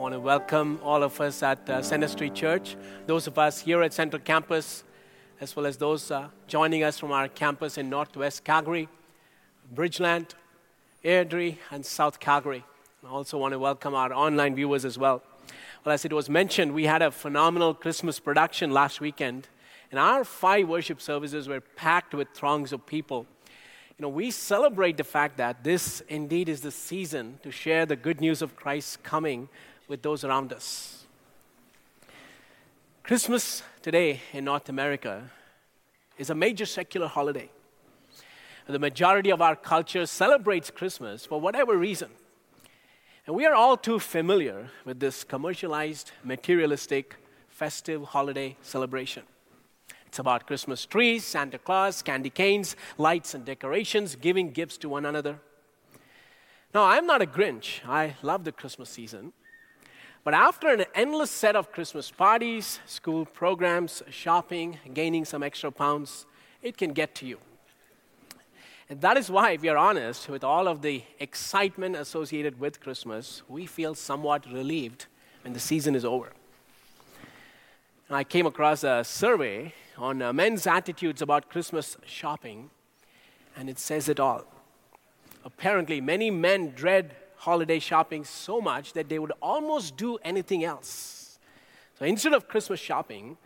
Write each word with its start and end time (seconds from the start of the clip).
want 0.00 0.14
to 0.14 0.18
welcome 0.18 0.80
all 0.82 1.02
of 1.02 1.20
us 1.20 1.42
at 1.42 1.68
uh, 1.68 1.82
Center 1.82 2.08
Street 2.08 2.34
Church, 2.34 2.74
those 3.04 3.26
of 3.26 3.38
us 3.38 3.60
here 3.60 3.82
at 3.82 3.92
Central 3.92 4.22
Campus, 4.22 4.82
as 5.42 5.54
well 5.54 5.66
as 5.66 5.76
those 5.76 6.10
uh, 6.10 6.28
joining 6.46 6.82
us 6.82 6.98
from 6.98 7.12
our 7.12 7.28
campus 7.28 7.76
in 7.76 7.90
Northwest 7.90 8.42
Calgary, 8.42 8.88
Bridgeland, 9.74 10.30
Airdrie, 11.04 11.58
and 11.70 11.84
South 11.84 12.18
Calgary. 12.18 12.64
I 13.04 13.10
also 13.10 13.36
want 13.36 13.52
to 13.52 13.58
welcome 13.58 13.94
our 13.94 14.10
online 14.10 14.54
viewers 14.54 14.86
as 14.86 14.96
well. 14.96 15.22
Well, 15.84 15.92
as 15.92 16.06
it 16.06 16.14
was 16.14 16.30
mentioned, 16.30 16.72
we 16.72 16.84
had 16.84 17.02
a 17.02 17.10
phenomenal 17.10 17.74
Christmas 17.74 18.18
production 18.18 18.70
last 18.70 19.02
weekend, 19.02 19.48
and 19.90 20.00
our 20.00 20.24
five 20.24 20.66
worship 20.66 21.02
services 21.02 21.46
were 21.46 21.60
packed 21.60 22.14
with 22.14 22.28
throngs 22.32 22.72
of 22.72 22.86
people. 22.86 23.26
You 23.98 24.04
know, 24.04 24.08
we 24.08 24.30
celebrate 24.30 24.96
the 24.96 25.04
fact 25.04 25.36
that 25.36 25.62
this 25.62 26.00
indeed 26.08 26.48
is 26.48 26.62
the 26.62 26.70
season 26.70 27.38
to 27.42 27.50
share 27.50 27.84
the 27.84 27.96
good 27.96 28.22
news 28.22 28.40
of 28.40 28.56
Christ's 28.56 28.96
coming 28.96 29.50
with 29.90 30.02
those 30.02 30.22
around 30.22 30.52
us. 30.52 31.04
Christmas 33.02 33.64
today 33.82 34.20
in 34.32 34.44
North 34.44 34.68
America 34.68 35.28
is 36.16 36.30
a 36.30 36.34
major 36.34 36.64
secular 36.64 37.08
holiday. 37.08 37.50
The 38.68 38.78
majority 38.78 39.30
of 39.30 39.42
our 39.42 39.56
culture 39.56 40.06
celebrates 40.06 40.70
Christmas 40.70 41.26
for 41.26 41.40
whatever 41.40 41.76
reason. 41.76 42.10
And 43.26 43.34
we 43.34 43.44
are 43.46 43.52
all 43.52 43.76
too 43.76 43.98
familiar 43.98 44.70
with 44.84 45.00
this 45.00 45.24
commercialized, 45.24 46.12
materialistic, 46.22 47.16
festive 47.48 48.04
holiday 48.04 48.56
celebration. 48.62 49.24
It's 50.06 50.20
about 50.20 50.46
Christmas 50.46 50.86
trees, 50.86 51.24
Santa 51.24 51.58
Claus, 51.58 52.00
candy 52.00 52.30
canes, 52.30 52.76
lights 52.96 53.34
and 53.34 53.44
decorations, 53.44 54.14
giving 54.14 54.52
gifts 54.52 54.78
to 54.78 54.88
one 54.88 55.04
another. 55.04 55.40
Now, 56.72 56.84
I'm 56.84 57.06
not 57.06 57.22
a 57.22 57.26
Grinch. 57.26 57.84
I 57.88 58.14
love 58.22 58.44
the 58.44 58.52
Christmas 58.52 58.88
season. 58.88 59.32
But 60.22 60.34
after 60.34 60.68
an 60.68 60.84
endless 60.94 61.30
set 61.30 61.56
of 61.56 61.72
Christmas 61.72 62.10
parties, 62.10 62.80
school 62.84 63.24
programs, 63.24 64.02
shopping, 64.10 64.78
gaining 64.92 65.24
some 65.24 65.42
extra 65.42 65.70
pounds, 65.70 66.26
it 66.62 66.76
can 66.76 66.92
get 66.92 67.14
to 67.16 67.26
you. 67.26 67.38
And 68.90 69.00
that 69.00 69.16
is 69.16 69.30
why, 69.30 69.52
if 69.52 69.62
you're 69.62 69.78
honest, 69.78 70.28
with 70.28 70.44
all 70.44 70.68
of 70.68 70.82
the 70.82 71.04
excitement 71.20 71.96
associated 71.96 72.58
with 72.58 72.80
Christmas, 72.80 73.42
we 73.48 73.64
feel 73.64 73.94
somewhat 73.94 74.44
relieved 74.52 75.06
when 75.42 75.52
the 75.54 75.60
season 75.60 75.94
is 75.94 76.04
over. 76.04 76.32
I 78.12 78.24
came 78.24 78.44
across 78.44 78.82
a 78.82 79.04
survey 79.04 79.72
on 79.96 80.20
uh, 80.20 80.32
men's 80.32 80.66
attitudes 80.66 81.22
about 81.22 81.48
Christmas 81.48 81.96
shopping, 82.04 82.70
and 83.56 83.70
it 83.70 83.78
says 83.78 84.08
it 84.08 84.18
all. 84.18 84.44
Apparently, 85.44 86.00
many 86.00 86.28
men 86.28 86.72
dread 86.74 87.14
holiday 87.40 87.78
shopping 87.78 88.22
so 88.22 88.60
much 88.60 88.92
that 88.92 89.08
they 89.08 89.18
would 89.18 89.32
almost 89.40 89.96
do 89.96 90.18
anything 90.22 90.62
else. 90.62 91.38
So 91.98 92.04
instead 92.04 92.34
of 92.34 92.48
Christmas 92.48 92.78
shopping, 92.78 93.38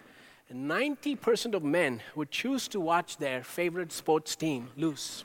90% 0.53 1.55
of 1.55 1.63
men 1.63 2.03
would 2.17 2.31
choose 2.31 2.67
to 2.69 2.81
watch 2.81 3.19
their 3.19 3.45
favorite 3.45 3.93
sports 3.93 4.35
team 4.35 4.69
lose. 4.77 5.25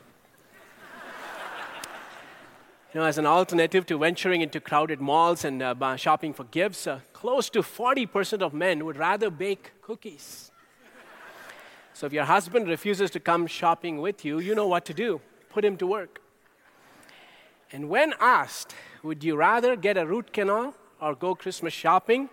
you 2.94 3.00
know, 3.00 3.06
as 3.06 3.18
an 3.18 3.26
alternative 3.26 3.88
to 3.88 3.98
venturing 3.98 4.42
into 4.42 4.60
crowded 4.60 5.02
malls 5.02 5.46
and 5.46 5.64
uh, 5.64 5.96
shopping 5.96 6.32
for 6.32 6.44
gifts, 6.46 6.86
uh, 6.86 7.00
close 7.12 7.50
to 7.50 7.64
40% 7.64 8.44
of 8.44 8.54
men 8.54 8.86
would 8.86 8.98
rather 8.98 9.32
bake 9.32 9.72
cookies. 9.82 10.52
So 11.94 12.06
if 12.06 12.14
your 12.14 12.26
husband 12.26 12.68
refuses 12.68 13.10
to 13.12 13.20
come 13.20 13.48
shopping 13.48 14.00
with 14.00 14.24
you, 14.24 14.38
you 14.38 14.54
know 14.54 14.68
what 14.68 14.86
to 14.86 14.94
do. 14.94 15.22
Put 15.50 15.66
him 15.66 15.76
to 15.78 15.88
work. 15.88 16.22
And 17.72 17.90
when 17.90 18.14
asked, 18.20 18.74
would 19.04 19.24
you 19.24 19.36
rather 19.36 19.76
get 19.76 19.98
a 19.98 20.06
root 20.06 20.34
canal 20.34 20.74
or 21.00 21.16
go 21.16 21.36
Christmas 21.36 21.74
shopping? 21.74 22.30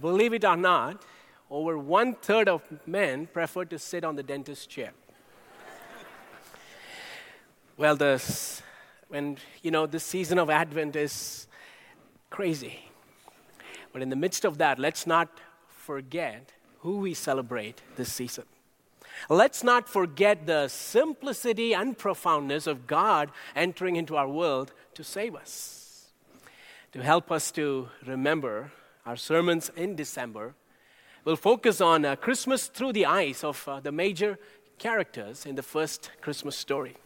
Believe 0.00 0.32
it 0.32 0.44
or 0.44 0.56
not, 0.56 1.02
over 1.50 1.76
one 1.76 2.14
third 2.14 2.48
of 2.48 2.62
men 2.86 3.26
prefer 3.26 3.66
to 3.66 3.78
sit 3.78 4.04
on 4.04 4.16
the 4.16 4.22
dentist's 4.22 4.66
chair. 4.66 4.92
well, 7.76 7.94
this, 7.94 8.62
when, 9.08 9.36
you 9.60 9.70
know, 9.70 9.86
this 9.86 10.04
season 10.04 10.38
of 10.38 10.48
Advent 10.48 10.96
is 10.96 11.46
crazy. 12.30 12.88
But 13.92 14.00
in 14.00 14.08
the 14.08 14.16
midst 14.16 14.46
of 14.46 14.56
that, 14.58 14.78
let's 14.78 15.06
not 15.06 15.28
forget 15.68 16.52
who 16.78 16.98
we 16.98 17.12
celebrate 17.12 17.82
this 17.96 18.10
season. 18.10 18.44
Let's 19.28 19.62
not 19.62 19.88
forget 19.88 20.46
the 20.46 20.68
simplicity 20.68 21.74
and 21.74 21.96
profoundness 21.96 22.66
of 22.66 22.86
God 22.86 23.30
entering 23.54 23.96
into 23.96 24.16
our 24.16 24.28
world 24.28 24.72
to 24.94 25.04
save 25.04 25.34
us. 25.34 26.08
To 26.92 27.02
help 27.02 27.30
us 27.30 27.50
to 27.52 27.88
remember 28.06 28.72
our 29.06 29.16
sermons 29.16 29.70
in 29.76 29.96
December, 29.96 30.54
we'll 31.24 31.36
focus 31.36 31.80
on 31.80 32.04
uh, 32.04 32.16
Christmas 32.16 32.66
through 32.66 32.92
the 32.92 33.06
eyes 33.06 33.42
of 33.42 33.66
uh, 33.66 33.80
the 33.80 33.92
major 33.92 34.38
characters 34.78 35.46
in 35.46 35.54
the 35.54 35.62
first 35.62 36.10
Christmas 36.20 36.56
story. 36.56 36.96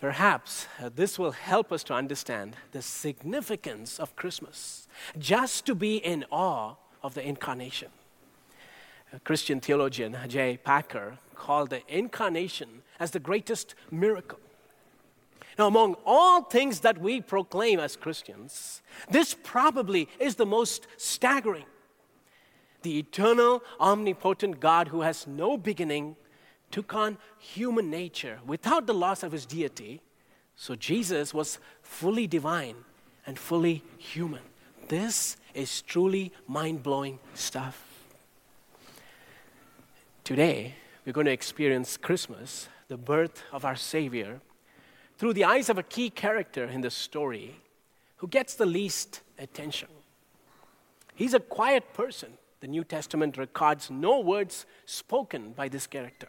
Perhaps 0.00 0.66
uh, 0.80 0.90
this 0.94 1.18
will 1.18 1.30
help 1.30 1.72
us 1.72 1.84
to 1.84 1.94
understand 1.94 2.56
the 2.72 2.82
significance 2.82 4.00
of 4.00 4.16
Christmas, 4.16 4.88
just 5.18 5.64
to 5.66 5.74
be 5.74 5.96
in 5.96 6.24
awe 6.30 6.74
of 7.02 7.14
the 7.14 7.26
incarnation. 7.26 7.88
Christian 9.20 9.60
theologian 9.60 10.16
J. 10.28 10.56
Packer 10.56 11.18
called 11.34 11.70
the 11.70 11.82
incarnation 11.88 12.82
as 12.98 13.10
the 13.10 13.20
greatest 13.20 13.74
miracle. 13.90 14.38
Now, 15.58 15.66
among 15.66 15.96
all 16.06 16.42
things 16.42 16.80
that 16.80 16.98
we 16.98 17.20
proclaim 17.20 17.78
as 17.78 17.96
Christians, 17.96 18.80
this 19.10 19.36
probably 19.42 20.08
is 20.18 20.36
the 20.36 20.46
most 20.46 20.86
staggering. 20.96 21.66
The 22.82 22.98
eternal, 22.98 23.62
omnipotent 23.78 24.60
God 24.60 24.88
who 24.88 25.02
has 25.02 25.26
no 25.26 25.56
beginning 25.56 26.16
took 26.70 26.94
on 26.94 27.18
human 27.38 27.90
nature 27.90 28.38
without 28.46 28.86
the 28.86 28.94
loss 28.94 29.22
of 29.22 29.32
his 29.32 29.44
deity. 29.44 30.00
So 30.56 30.74
Jesus 30.74 31.34
was 31.34 31.58
fully 31.82 32.26
divine 32.26 32.76
and 33.26 33.38
fully 33.38 33.82
human. 33.98 34.42
This 34.88 35.36
is 35.54 35.82
truly 35.82 36.32
mind 36.48 36.82
blowing 36.82 37.18
stuff. 37.34 37.91
Today, 40.24 40.76
we're 41.04 41.12
going 41.12 41.26
to 41.26 41.32
experience 41.32 41.96
Christmas, 41.96 42.68
the 42.86 42.96
birth 42.96 43.42
of 43.50 43.64
our 43.64 43.74
Savior, 43.74 44.40
through 45.18 45.32
the 45.32 45.42
eyes 45.42 45.68
of 45.68 45.78
a 45.78 45.82
key 45.82 46.10
character 46.10 46.64
in 46.64 46.80
the 46.80 46.92
story 46.92 47.56
who 48.18 48.28
gets 48.28 48.54
the 48.54 48.64
least 48.64 49.22
attention. 49.36 49.88
He's 51.16 51.34
a 51.34 51.40
quiet 51.40 51.92
person. 51.92 52.34
The 52.60 52.68
New 52.68 52.84
Testament 52.84 53.36
records 53.36 53.90
no 53.90 54.20
words 54.20 54.64
spoken 54.86 55.54
by 55.54 55.68
this 55.68 55.88
character. 55.88 56.28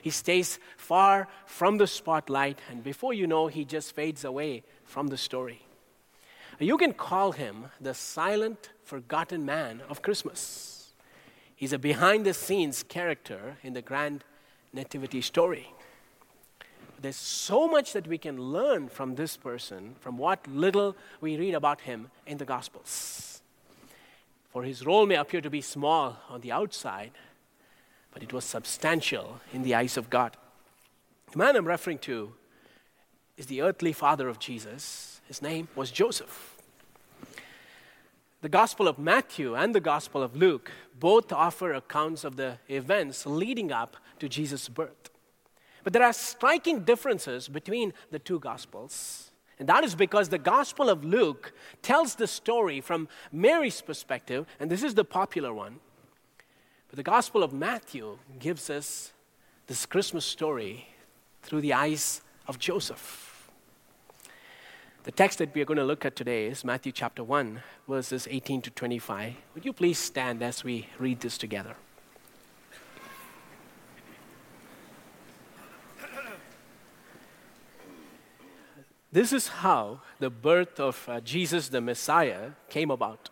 He 0.00 0.08
stays 0.08 0.58
far 0.78 1.28
from 1.44 1.76
the 1.76 1.86
spotlight, 1.86 2.60
and 2.70 2.82
before 2.82 3.12
you 3.12 3.26
know, 3.26 3.46
he 3.46 3.66
just 3.66 3.94
fades 3.94 4.24
away 4.24 4.62
from 4.84 5.08
the 5.08 5.18
story. 5.18 5.60
You 6.58 6.78
can 6.78 6.94
call 6.94 7.32
him 7.32 7.66
the 7.78 7.92
silent, 7.92 8.70
forgotten 8.82 9.44
man 9.44 9.82
of 9.90 10.00
Christmas. 10.00 10.81
He's 11.62 11.72
a 11.72 11.78
behind 11.78 12.26
the 12.26 12.34
scenes 12.34 12.82
character 12.82 13.56
in 13.62 13.72
the 13.72 13.82
grand 13.82 14.24
nativity 14.72 15.20
story. 15.20 15.72
There's 17.00 17.14
so 17.14 17.68
much 17.68 17.92
that 17.92 18.08
we 18.08 18.18
can 18.18 18.36
learn 18.36 18.88
from 18.88 19.14
this 19.14 19.36
person, 19.36 19.94
from 20.00 20.18
what 20.18 20.44
little 20.48 20.96
we 21.20 21.36
read 21.36 21.54
about 21.54 21.82
him 21.82 22.10
in 22.26 22.38
the 22.38 22.44
Gospels. 22.44 23.42
For 24.50 24.64
his 24.64 24.84
role 24.84 25.06
may 25.06 25.14
appear 25.14 25.40
to 25.40 25.50
be 25.50 25.60
small 25.60 26.18
on 26.28 26.40
the 26.40 26.50
outside, 26.50 27.12
but 28.12 28.24
it 28.24 28.32
was 28.32 28.44
substantial 28.44 29.40
in 29.52 29.62
the 29.62 29.76
eyes 29.76 29.96
of 29.96 30.10
God. 30.10 30.36
The 31.30 31.38
man 31.38 31.54
I'm 31.54 31.68
referring 31.68 31.98
to 31.98 32.32
is 33.36 33.46
the 33.46 33.62
earthly 33.62 33.92
father 33.92 34.26
of 34.26 34.40
Jesus. 34.40 35.20
His 35.28 35.40
name 35.40 35.68
was 35.76 35.92
Joseph. 35.92 36.56
The 38.40 38.48
Gospel 38.48 38.88
of 38.88 38.98
Matthew 38.98 39.54
and 39.54 39.72
the 39.72 39.78
Gospel 39.78 40.24
of 40.24 40.34
Luke 40.34 40.72
both 41.02 41.32
offer 41.32 41.72
accounts 41.72 42.22
of 42.22 42.36
the 42.36 42.58
events 42.68 43.26
leading 43.26 43.72
up 43.72 43.96
to 44.20 44.28
Jesus' 44.28 44.68
birth. 44.68 45.10
But 45.82 45.92
there 45.92 46.04
are 46.04 46.12
striking 46.12 46.84
differences 46.84 47.48
between 47.48 47.92
the 48.12 48.20
two 48.20 48.38
Gospels. 48.38 49.32
And 49.58 49.68
that 49.68 49.82
is 49.82 49.96
because 49.96 50.28
the 50.28 50.38
Gospel 50.38 50.88
of 50.88 51.04
Luke 51.04 51.54
tells 51.82 52.14
the 52.14 52.28
story 52.28 52.80
from 52.80 53.08
Mary's 53.32 53.80
perspective, 53.80 54.46
and 54.60 54.70
this 54.70 54.84
is 54.84 54.94
the 54.94 55.04
popular 55.04 55.52
one. 55.52 55.80
But 56.86 56.98
the 56.98 57.02
Gospel 57.02 57.42
of 57.42 57.52
Matthew 57.52 58.18
gives 58.38 58.70
us 58.70 59.12
this 59.66 59.86
Christmas 59.86 60.24
story 60.24 60.86
through 61.42 61.62
the 61.62 61.72
eyes 61.72 62.20
of 62.46 62.60
Joseph. 62.60 63.31
The 65.04 65.10
text 65.10 65.38
that 65.38 65.52
we 65.52 65.60
are 65.60 65.64
going 65.64 65.78
to 65.78 65.84
look 65.84 66.04
at 66.04 66.14
today 66.14 66.46
is 66.46 66.64
Matthew 66.64 66.92
chapter 66.92 67.24
1, 67.24 67.60
verses 67.88 68.28
18 68.30 68.62
to 68.62 68.70
25. 68.70 69.34
Would 69.54 69.64
you 69.64 69.72
please 69.72 69.98
stand 69.98 70.44
as 70.44 70.62
we 70.62 70.86
read 70.96 71.18
this 71.18 71.36
together? 71.36 71.74
This 79.10 79.32
is 79.32 79.48
how 79.48 80.02
the 80.20 80.30
birth 80.30 80.78
of 80.78 81.08
uh, 81.08 81.20
Jesus 81.20 81.68
the 81.68 81.80
Messiah 81.80 82.52
came 82.70 82.92
about. 82.92 83.28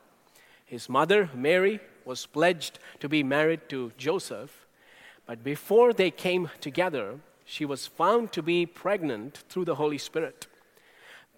His 0.67 0.89
mother, 0.89 1.31
Mary, 1.33 1.79
was 2.05 2.27
pledged 2.27 2.81
to 2.99 3.09
be 3.09 3.23
married 3.23 3.69
to 3.69 3.93
Joseph, 3.97 4.67
but 5.25 5.45
before 5.45 5.93
they 5.93 6.11
came 6.11 6.51
together, 6.61 7.21
she 7.45 7.65
was 7.65 7.87
found 7.87 8.33
to 8.33 8.43
be 8.43 8.67
pregnant 8.67 9.45
through 9.49 9.67
the 9.67 9.77
Holy 9.77 9.99
Spirit. 9.99 10.49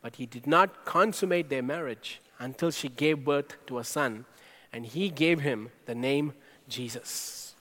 But 0.00 0.16
he 0.16 0.26
did 0.26 0.46
not 0.46 0.84
consummate 0.84 1.48
their 1.48 1.62
marriage 1.62 2.20
until 2.38 2.70
she 2.70 2.88
gave 2.88 3.24
birth 3.24 3.54
to 3.66 3.78
a 3.78 3.84
son, 3.84 4.24
and 4.72 4.86
he 4.86 5.10
gave 5.10 5.40
him 5.40 5.70
the 5.86 5.94
name 5.94 6.34
Jesus. 6.68 7.54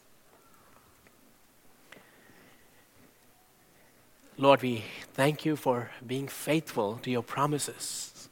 Lord, 4.38 4.62
we 4.62 4.84
thank 5.14 5.46
you 5.46 5.56
for 5.56 5.90
being 6.06 6.28
faithful 6.28 7.00
to 7.02 7.10
your 7.10 7.24
promises, 7.24 8.30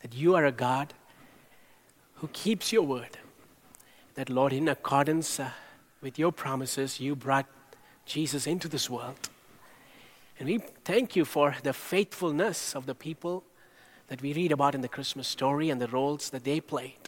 that 0.00 0.14
you 0.14 0.34
are 0.34 0.44
a 0.44 0.52
God 0.52 0.92
who 2.16 2.28
keeps 2.28 2.70
your 2.70 2.82
word. 2.82 3.16
That, 4.14 4.28
Lord, 4.28 4.52
in 4.52 4.68
accordance 4.68 5.40
uh, 5.40 5.50
with 6.02 6.18
your 6.18 6.32
promises, 6.32 7.00
you 7.00 7.16
brought 7.16 7.46
Jesus 8.04 8.46
into 8.46 8.68
this 8.68 8.90
world. 8.90 9.30
And 10.42 10.50
we 10.50 10.58
thank 10.58 11.14
you 11.14 11.24
for 11.24 11.54
the 11.62 11.72
faithfulness 11.72 12.74
of 12.74 12.86
the 12.86 12.96
people 12.96 13.44
that 14.08 14.20
we 14.20 14.32
read 14.32 14.50
about 14.50 14.74
in 14.74 14.80
the 14.80 14.88
Christmas 14.88 15.28
story 15.28 15.70
and 15.70 15.80
the 15.80 15.86
roles 15.86 16.30
that 16.30 16.42
they 16.42 16.58
played. 16.58 16.98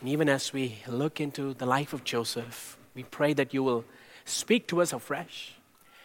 And 0.00 0.08
even 0.08 0.28
as 0.28 0.52
we 0.52 0.78
look 0.88 1.20
into 1.20 1.54
the 1.54 1.66
life 1.66 1.92
of 1.92 2.02
Joseph, 2.02 2.76
we 2.96 3.04
pray 3.04 3.32
that 3.34 3.54
you 3.54 3.62
will 3.62 3.84
speak 4.24 4.66
to 4.66 4.82
us 4.82 4.92
afresh 4.92 5.54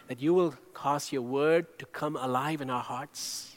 that 0.09 0.21
you 0.21 0.31
will 0.31 0.53
cause 0.75 1.11
your 1.11 1.23
word 1.23 1.79
to 1.79 1.87
come 1.87 2.15
alive 2.15 2.61
in 2.61 2.69
our 2.69 2.83
hearts. 2.83 3.55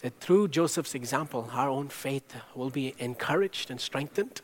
That 0.00 0.18
through 0.18 0.48
Joseph's 0.48 0.96
example, 0.96 1.48
our 1.52 1.68
own 1.68 1.90
faith 1.90 2.34
will 2.56 2.70
be 2.70 2.96
encouraged 2.98 3.70
and 3.70 3.80
strengthened, 3.80 4.40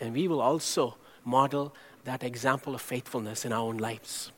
and 0.00 0.14
we 0.14 0.26
will 0.26 0.40
also 0.40 0.96
model 1.22 1.74
that 2.04 2.24
example 2.24 2.74
of 2.74 2.80
faithfulness 2.80 3.44
in 3.44 3.52
our 3.52 3.60
own 3.60 3.76
lives. 3.76 4.32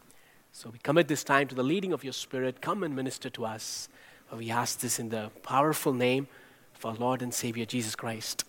So 0.58 0.70
we 0.70 0.78
commit 0.78 1.06
this 1.06 1.22
time 1.22 1.48
to 1.48 1.54
the 1.54 1.62
leading 1.62 1.92
of 1.92 2.02
your 2.02 2.14
Spirit. 2.14 2.62
Come 2.62 2.82
and 2.82 2.96
minister 2.96 3.28
to 3.28 3.44
us. 3.44 3.90
We 4.34 4.50
ask 4.50 4.80
this 4.80 4.98
in 4.98 5.10
the 5.10 5.30
powerful 5.42 5.92
name 5.92 6.28
of 6.74 6.86
our 6.86 6.94
Lord 6.94 7.20
and 7.20 7.34
Savior 7.34 7.66
Jesus 7.66 7.94
Christ. 7.94 8.44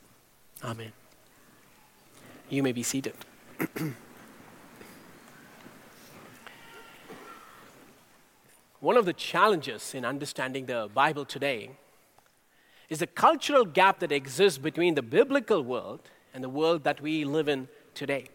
Amen. 0.63 0.93
You 2.49 2.63
may 2.63 2.71
be 2.71 2.81
seated. 2.81 3.13
One 8.79 8.95
of 8.95 9.03
the 9.05 9.11
challenges 9.11 9.93
in 9.93 10.05
understanding 10.05 10.67
the 10.67 10.89
Bible 10.93 11.25
today 11.25 11.71
is 12.87 12.99
the 12.99 13.07
cultural 13.07 13.65
gap 13.65 13.99
that 13.99 14.13
exists 14.13 14.57
between 14.57 14.95
the 14.95 15.03
biblical 15.03 15.61
world 15.61 16.09
and 16.33 16.41
the 16.41 16.47
world 16.47 16.85
that 16.85 17.01
we 17.01 17.25
live 17.25 17.49
in 17.49 17.67
today. 17.93 18.29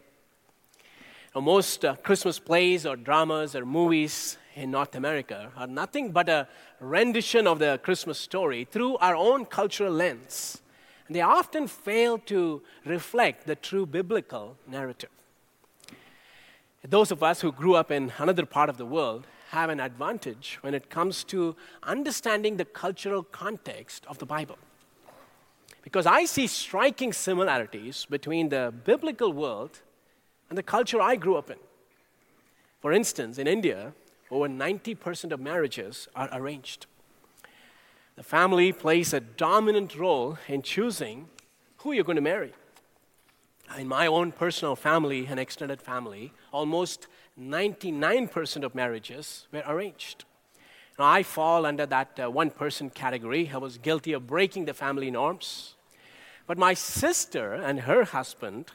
Most 1.40 1.84
uh, 1.84 1.96
Christmas 1.96 2.38
plays 2.38 2.84
or 2.84 2.94
dramas 2.94 3.56
or 3.56 3.64
movies 3.64 4.36
in 4.54 4.70
North 4.70 4.94
America 4.94 5.50
are 5.56 5.66
nothing 5.66 6.12
but 6.12 6.28
a 6.28 6.46
rendition 6.78 7.46
of 7.46 7.58
the 7.58 7.80
Christmas 7.82 8.18
story 8.18 8.66
through 8.70 8.98
our 8.98 9.16
own 9.16 9.46
cultural 9.46 9.92
lens. 9.92 10.60
And 11.06 11.16
they 11.16 11.22
often 11.22 11.68
fail 11.68 12.18
to 12.18 12.62
reflect 12.84 13.46
the 13.46 13.56
true 13.56 13.86
biblical 13.86 14.56
narrative. 14.66 15.08
Those 16.86 17.10
of 17.10 17.22
us 17.22 17.40
who 17.40 17.50
grew 17.50 17.76
up 17.76 17.90
in 17.90 18.12
another 18.18 18.44
part 18.44 18.68
of 18.68 18.76
the 18.76 18.86
world 18.86 19.26
have 19.50 19.70
an 19.70 19.80
advantage 19.80 20.58
when 20.60 20.74
it 20.74 20.90
comes 20.90 21.24
to 21.24 21.56
understanding 21.82 22.56
the 22.56 22.64
cultural 22.64 23.22
context 23.22 24.04
of 24.06 24.18
the 24.18 24.26
Bible. 24.26 24.58
Because 25.82 26.06
I 26.06 26.26
see 26.26 26.46
striking 26.46 27.12
similarities 27.12 28.06
between 28.08 28.50
the 28.50 28.72
biblical 28.84 29.32
world 29.32 29.80
and 30.52 30.58
the 30.58 30.62
culture 30.62 31.00
I 31.00 31.16
grew 31.16 31.36
up 31.36 31.48
in. 31.48 31.56
For 32.82 32.92
instance, 32.92 33.38
in 33.38 33.46
India, 33.46 33.94
over 34.30 34.48
90% 34.48 35.32
of 35.32 35.40
marriages 35.40 36.08
are 36.14 36.28
arranged. 36.30 36.84
The 38.16 38.22
family 38.22 38.70
plays 38.70 39.14
a 39.14 39.20
dominant 39.20 39.96
role 39.96 40.36
in 40.48 40.60
choosing 40.60 41.30
who 41.78 41.92
you're 41.92 42.04
going 42.04 42.16
to 42.16 42.20
marry. 42.20 42.52
In 43.78 43.88
my 43.88 44.06
own 44.06 44.30
personal 44.30 44.76
family 44.76 45.24
and 45.24 45.40
extended 45.40 45.80
family, 45.80 46.34
almost 46.52 47.06
99% 47.40 48.62
of 48.62 48.74
marriages 48.74 49.46
were 49.52 49.64
arranged. 49.66 50.26
Now, 50.98 51.06
I 51.06 51.22
fall 51.22 51.64
under 51.64 51.86
that 51.86 52.20
uh, 52.22 52.30
one 52.30 52.50
person 52.50 52.90
category. 52.90 53.50
I 53.54 53.56
was 53.56 53.78
guilty 53.78 54.12
of 54.12 54.26
breaking 54.26 54.66
the 54.66 54.74
family 54.74 55.10
norms. 55.10 55.76
But 56.46 56.58
my 56.58 56.74
sister 56.74 57.54
and 57.54 57.80
her 57.80 58.04
husband 58.04 58.66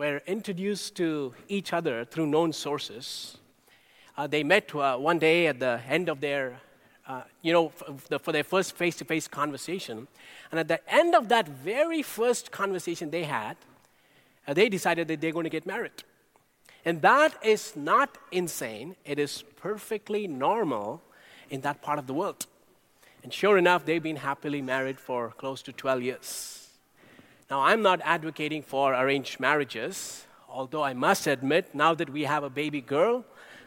were 0.00 0.22
introduced 0.26 0.96
to 0.96 1.34
each 1.46 1.74
other 1.74 2.06
through 2.06 2.26
known 2.26 2.54
sources. 2.54 3.36
Uh, 4.16 4.26
they 4.26 4.42
met 4.42 4.74
uh, 4.74 4.96
one 4.96 5.18
day 5.18 5.46
at 5.46 5.60
the 5.60 5.78
end 5.86 6.08
of 6.08 6.22
their, 6.22 6.58
uh, 7.06 7.20
you 7.42 7.52
know, 7.52 7.66
f- 7.66 8.08
the, 8.08 8.18
for 8.18 8.32
their 8.32 8.42
first 8.42 8.74
face 8.78 8.96
to 8.96 9.04
face 9.04 9.28
conversation. 9.28 10.08
And 10.50 10.58
at 10.58 10.68
the 10.68 10.80
end 10.90 11.14
of 11.14 11.28
that 11.28 11.46
very 11.46 12.00
first 12.00 12.50
conversation 12.50 13.10
they 13.10 13.24
had, 13.24 13.58
uh, 14.48 14.54
they 14.54 14.70
decided 14.70 15.06
that 15.08 15.20
they're 15.20 15.32
going 15.32 15.44
to 15.44 15.50
get 15.50 15.66
married. 15.66 16.02
And 16.86 17.02
that 17.02 17.34
is 17.44 17.76
not 17.76 18.16
insane, 18.32 18.96
it 19.04 19.18
is 19.18 19.44
perfectly 19.56 20.26
normal 20.26 21.02
in 21.50 21.60
that 21.60 21.82
part 21.82 21.98
of 21.98 22.06
the 22.06 22.14
world. 22.14 22.46
And 23.22 23.34
sure 23.34 23.58
enough, 23.58 23.84
they've 23.84 24.02
been 24.02 24.16
happily 24.16 24.62
married 24.62 24.98
for 24.98 25.34
close 25.36 25.60
to 25.64 25.74
12 25.74 26.02
years. 26.02 26.59
Now, 27.50 27.62
I'm 27.62 27.82
not 27.82 28.00
advocating 28.04 28.62
for 28.62 28.94
arranged 28.94 29.40
marriages, 29.40 30.24
although 30.48 30.84
I 30.84 30.94
must 30.94 31.26
admit, 31.26 31.74
now 31.74 31.94
that 31.94 32.08
we 32.08 32.22
have 32.22 32.44
a 32.44 32.50
baby 32.50 32.80
girl, 32.80 33.24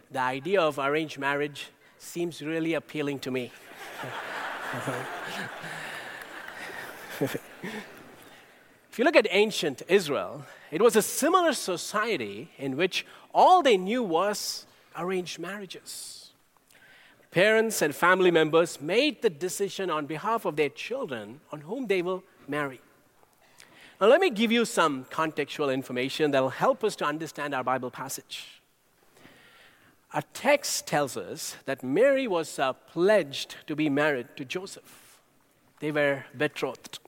the 0.10 0.22
idea 0.22 0.62
of 0.62 0.80
arranged 0.80 1.20
marriage 1.20 1.68
seems 1.98 2.42
really 2.42 2.76
appealing 2.76 3.20
to 3.20 3.30
me. 3.30 3.52
if 7.20 8.98
you 8.98 9.04
look 9.04 9.18
at 9.18 9.28
ancient 9.32 9.82
Israel, 9.90 10.46
it 10.72 10.82
was 10.82 10.96
a 10.96 11.02
similar 11.02 11.52
society 11.52 12.52
in 12.58 12.78
which 12.78 13.06
all 13.34 13.62
they 13.62 13.76
knew 13.76 14.02
was 14.02 14.66
arranged 14.98 15.40
marriages. 15.40 16.32
Parents 17.32 17.82
and 17.82 17.94
family 17.94 18.32
members 18.32 18.80
made 18.80 19.22
the 19.22 19.30
decision 19.30 19.90
on 19.90 20.06
behalf 20.06 20.46
of 20.46 20.56
their 20.56 20.70
children 20.70 21.42
on 21.52 21.60
whom 21.62 21.88
they 21.88 22.02
will 22.02 22.24
marry. 22.48 22.80
Now, 24.04 24.10
let 24.10 24.20
me 24.20 24.32
give 24.32 24.52
you 24.52 24.66
some 24.66 25.06
contextual 25.06 25.74
information 25.74 26.32
that 26.32 26.42
will 26.42 26.50
help 26.50 26.84
us 26.84 26.94
to 26.98 27.06
understand 27.06 27.56
our 27.56 27.64
Bible 27.64 27.90
passage. 27.90 28.62
Our 30.14 30.24
text 30.34 30.88
tells 30.88 31.16
us 31.16 31.56
that 31.64 31.86
Mary 31.86 32.28
was 32.28 32.60
uh, 32.60 32.74
pledged 32.74 33.56
to 33.68 33.78
be 33.78 33.90
married 33.90 34.28
to 34.36 34.44
Joseph. 34.44 35.22
They 35.80 35.90
were 35.94 36.26
betrothed. 36.38 37.00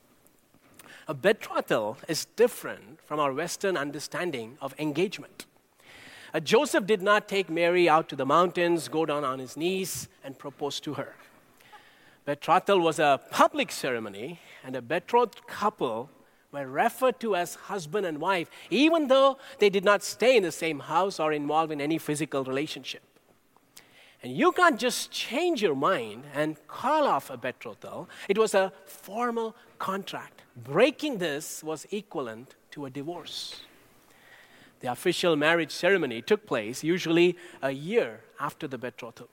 A 1.09 1.13
betrothal 1.13 1.97
is 2.07 2.27
different 2.37 3.01
from 3.05 3.19
our 3.19 3.33
Western 3.33 3.75
understanding 3.75 4.57
of 4.61 4.73
engagement. 4.79 5.47
Uh, 6.33 6.39
Joseph 6.39 6.85
did 6.85 7.01
not 7.01 7.27
take 7.27 7.49
Mary 7.49 7.89
out 7.89 8.07
to 8.07 8.15
the 8.15 8.25
mountains, 8.25 8.87
go 8.87 9.05
down 9.05 9.25
on 9.25 9.39
his 9.39 9.57
knees, 9.57 10.07
and 10.23 10.39
propose 10.39 10.79
to 10.79 10.93
her. 10.93 11.13
Betrothal 12.23 12.79
was 12.79 12.99
a 12.99 13.19
public 13.31 13.69
ceremony, 13.69 14.39
and 14.63 14.77
a 14.77 14.81
betrothed 14.81 15.45
couple 15.45 16.09
were 16.55 16.67
referred 16.67 17.19
to 17.19 17.35
as 17.35 17.55
husband 17.55 18.05
and 18.05 18.19
wife, 18.19 18.49
even 18.69 19.07
though 19.07 19.37
they 19.59 19.69
did 19.69 19.83
not 19.83 20.03
stay 20.03 20.37
in 20.37 20.43
the 20.43 20.51
same 20.51 20.79
house 20.79 21.19
or 21.19 21.33
involved 21.33 21.71
in 21.71 21.81
any 21.81 21.97
physical 21.97 22.43
relationship. 22.43 23.03
And 24.23 24.35
you 24.35 24.51
can't 24.51 24.79
just 24.79 25.11
change 25.11 25.61
your 25.61 25.75
mind 25.75 26.23
and 26.33 26.57
call 26.67 27.05
off 27.05 27.29
a 27.29 27.37
betrothal. 27.37 28.09
It 28.27 28.37
was 28.37 28.55
a 28.55 28.73
formal 28.85 29.55
contract. 29.77 30.41
Breaking 30.55 31.19
this 31.19 31.63
was 31.63 31.85
equivalent 31.91 32.55
to 32.71 32.85
a 32.85 32.89
divorce. 32.89 33.61
The 34.79 34.91
official 34.91 35.35
marriage 35.35 35.71
ceremony 35.71 36.21
took 36.21 36.47
place 36.47 36.83
usually 36.83 37.37
a 37.61 37.71
year 37.71 38.21
after 38.39 38.67
the 38.67 38.77
betrothal. 38.77 39.29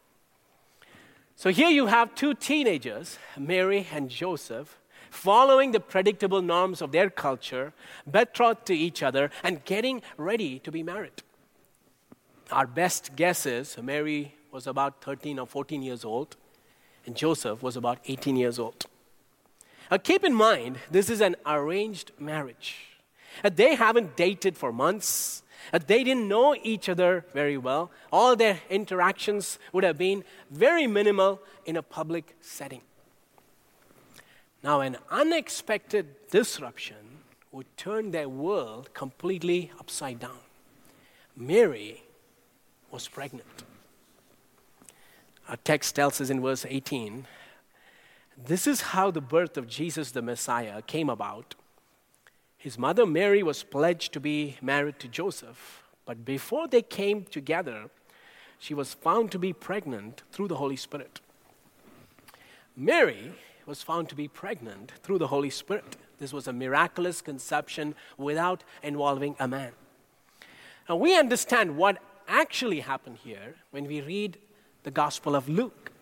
So 1.37 1.51
here 1.51 1.71
you 1.71 1.87
have 1.87 2.15
two 2.15 2.35
teenagers, 2.35 3.19
Mary 3.39 3.87
and 3.93 4.11
Joseph, 4.11 4.79
following 5.13 5.73
the 5.73 5.81
predictable 5.81 6.41
norms 6.41 6.81
of 6.81 6.91
their 6.91 7.11
culture, 7.11 7.75
betrothed 8.11 8.65
to 8.65 8.75
each 8.75 9.03
other, 9.03 9.31
and 9.45 9.63
getting 9.65 10.01
ready 10.17 10.59
to 10.61 10.73
be 10.73 10.83
married. 10.83 11.23
Our 12.51 12.67
best 12.67 13.15
guess 13.15 13.45
is 13.45 13.77
Mary 13.81 14.35
was 14.51 14.67
about 14.67 15.03
13 15.03 15.39
or 15.39 15.47
14 15.47 15.83
years 15.83 16.05
old, 16.05 16.37
and 17.05 17.15
Joseph 17.15 17.63
was 17.63 17.77
about 17.77 17.99
18 18.07 18.37
years 18.37 18.59
old. 18.59 18.87
Now, 19.91 19.99
keep 19.99 20.25
in 20.25 20.33
mind, 20.33 20.79
this 20.91 21.11
is 21.11 21.21
an 21.21 21.37
arranged 21.45 22.13
marriage. 22.19 22.77
Uh, 23.45 23.51
they 23.55 23.75
haven't 23.75 24.17
dated 24.17 24.57
for 24.57 24.73
months. 24.73 25.43
Uh, 25.75 25.79
they 25.87 26.05
didn't 26.05 26.27
know 26.27 26.57
each 26.63 26.89
other 26.89 27.27
very 27.35 27.59
well. 27.59 27.91
All 28.11 28.35
their 28.35 28.61
interactions 28.71 29.59
would 29.75 29.85
have 29.85 29.99
been 29.99 30.25
very 30.51 30.87
minimal 30.87 31.43
in 31.67 31.77
a 31.77 31.83
public 31.83 32.35
setting. 32.41 32.81
Now, 34.63 34.81
an 34.81 34.97
unexpected 35.11 36.29
disruption 36.31 36.97
would 37.51 37.67
turn 37.77 38.11
their 38.11 38.29
world 38.29 38.95
completely 38.95 39.73
upside 39.79 40.21
down. 40.21 40.39
Mary 41.37 42.03
was 42.91 43.09
pregnant. 43.09 43.65
Our 45.49 45.57
text 45.57 45.95
tells 45.97 46.21
us 46.21 46.31
in 46.31 46.41
verse 46.41 46.65
18 46.69 47.27
this 48.45 48.67
is 48.67 48.81
how 48.81 49.11
the 49.11 49.21
birth 49.21 49.57
of 49.57 49.69
Jesus 49.69 50.11
the 50.11 50.23
Messiah 50.23 50.83
came 50.83 51.11
about. 51.11 51.55
His 52.57 52.79
mother 52.79 53.05
Mary 53.05 53.43
was 53.43 53.63
pledged 53.63 54.13
to 54.13 54.21
be 54.21 54.57
married 54.63 54.99
to 55.01 55.09
Joseph, 55.09 55.83
but 56.07 56.25
before 56.25 56.67
they 56.67 56.83
came 56.83 57.25
together, 57.25 57.91
she 58.59 58.75
was 58.75 58.95
found 58.95 59.31
to 59.33 59.39
be 59.39 59.53
pregnant 59.53 60.23
through 60.33 60.49
the 60.49 60.57
Holy 60.57 60.77
Spirit. 60.77 61.21
Mary 62.77 63.33
was 63.67 63.83
found 63.83 64.09
to 64.09 64.15
be 64.15 64.29
pregnant 64.29 64.93
through 65.03 65.19
the 65.19 65.29
Holy 65.29 65.51
Spirit. 65.51 65.97
This 66.19 66.33
was 66.33 66.47
a 66.47 66.53
miraculous 66.53 67.21
conception 67.21 67.95
without 68.17 68.65
involving 68.83 69.37
a 69.39 69.49
man. 69.49 69.73
Now, 70.89 70.97
we 70.97 71.19
understand 71.19 71.77
what 71.77 71.99
actually 72.27 72.81
happened 72.81 73.19
here 73.19 73.57
when 73.71 73.87
we 73.87 74.01
read 74.01 74.39
the 74.83 74.91
Gospel 74.91 75.35
of 75.35 75.49
Luke. 75.49 75.93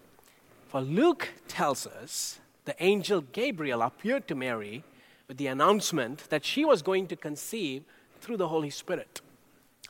For 0.69 0.81
Luke 0.81 1.29
tells 1.49 1.87
us 1.87 2.39
the 2.65 2.77
angel 2.83 3.23
Gabriel 3.33 3.83
appeared 3.83 4.29
to 4.29 4.35
Mary 4.35 4.85
with 5.29 5.37
the 5.37 5.49
announcement 5.49 6.29
that 6.31 6.45
she 6.45 6.65
was 6.65 6.83
going 6.83 7.07
to 7.09 7.17
conceive 7.17 7.85
through 8.21 8.37
the 8.37 8.49
Holy 8.49 8.71
Spirit. 8.71 9.21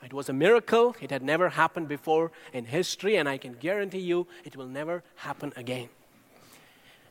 It 0.03 0.13
was 0.13 0.29
a 0.29 0.33
miracle. 0.33 0.97
It 1.01 1.11
had 1.11 1.23
never 1.23 1.51
happened 1.51 1.89
before 1.89 2.33
in 2.53 2.65
history, 2.65 3.17
and 3.17 3.29
I 3.29 3.37
can 3.37 3.55
guarantee 3.55 3.99
you 3.99 4.27
it 4.45 4.57
will 4.57 4.67
never 4.67 5.03
happen 5.17 5.53
again. 5.57 5.89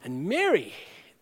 And 0.04 0.28
Mary, 0.28 0.74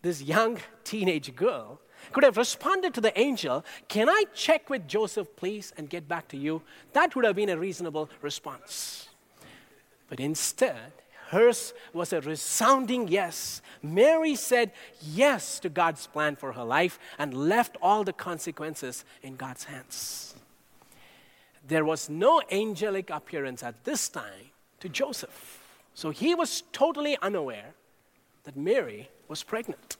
this 0.02 0.22
young 0.22 0.58
teenage 0.84 1.34
girl, 1.34 1.80
could 2.12 2.24
have 2.24 2.36
responded 2.36 2.94
to 2.94 3.00
the 3.00 3.18
angel, 3.18 3.64
Can 3.88 4.08
I 4.08 4.24
check 4.34 4.70
with 4.70 4.88
Joseph, 4.88 5.28
please, 5.36 5.72
and 5.76 5.90
get 5.90 6.08
back 6.08 6.28
to 6.28 6.36
you? 6.36 6.62
That 6.92 7.14
would 7.14 7.24
have 7.24 7.36
been 7.36 7.48
a 7.48 7.58
reasonable 7.58 8.08
response. 8.22 9.08
But 10.08 10.20
instead, 10.20 10.92
hers 11.28 11.74
was 11.92 12.12
a 12.12 12.20
resounding 12.20 13.08
yes. 13.08 13.60
Mary 13.82 14.34
said 14.34 14.72
yes 15.02 15.60
to 15.60 15.68
God's 15.68 16.06
plan 16.06 16.36
for 16.36 16.52
her 16.52 16.64
life 16.64 16.98
and 17.18 17.34
left 17.34 17.76
all 17.82 18.04
the 18.04 18.12
consequences 18.12 19.04
in 19.22 19.36
God's 19.36 19.64
hands. 19.64 20.34
There 21.66 21.84
was 21.84 22.08
no 22.08 22.40
angelic 22.50 23.10
appearance 23.10 23.62
at 23.62 23.84
this 23.84 24.08
time 24.08 24.52
to 24.80 24.88
Joseph. 24.88 25.62
So 25.92 26.10
he 26.10 26.34
was 26.34 26.62
totally 26.72 27.18
unaware 27.20 27.74
that 28.48 28.56
Mary 28.56 29.10
was 29.28 29.42
pregnant. 29.42 29.98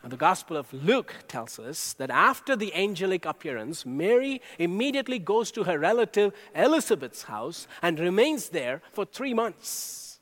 Now, 0.00 0.10
the 0.10 0.16
Gospel 0.16 0.56
of 0.56 0.72
Luke 0.72 1.12
tells 1.26 1.58
us 1.58 1.92
that 1.94 2.08
after 2.08 2.54
the 2.54 2.72
angelic 2.72 3.24
appearance, 3.24 3.84
Mary 3.84 4.40
immediately 4.60 5.18
goes 5.18 5.50
to 5.50 5.64
her 5.64 5.76
relative 5.76 6.32
Elizabeth's 6.54 7.24
house 7.24 7.66
and 7.82 7.98
remains 7.98 8.50
there 8.50 8.80
for 8.92 9.04
three 9.04 9.34
months. 9.34 10.20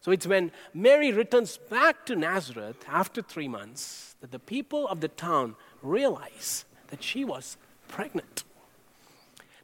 So 0.00 0.12
it's 0.12 0.26
when 0.26 0.50
Mary 0.72 1.12
returns 1.12 1.58
back 1.58 2.06
to 2.06 2.16
Nazareth 2.16 2.86
after 2.88 3.20
three 3.20 3.48
months 3.48 4.16
that 4.22 4.30
the 4.30 4.38
people 4.38 4.88
of 4.88 5.02
the 5.02 5.08
town 5.08 5.56
realize 5.82 6.64
that 6.86 7.02
she 7.02 7.22
was 7.22 7.58
pregnant. 7.86 8.44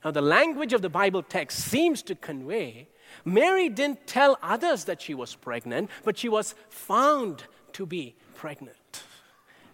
Now, 0.04 0.10
the 0.10 0.20
language 0.20 0.74
of 0.74 0.82
the 0.82 0.90
Bible 0.90 1.22
text 1.22 1.58
seems 1.58 2.02
to 2.02 2.14
convey 2.14 2.88
Mary 3.26 3.68
didn't 3.68 4.06
tell 4.06 4.38
others 4.40 4.84
that 4.84 5.02
she 5.02 5.12
was 5.12 5.34
pregnant, 5.34 5.90
but 6.04 6.16
she 6.16 6.28
was 6.28 6.54
found 6.68 7.42
to 7.72 7.84
be 7.84 8.14
pregnant. 8.36 9.02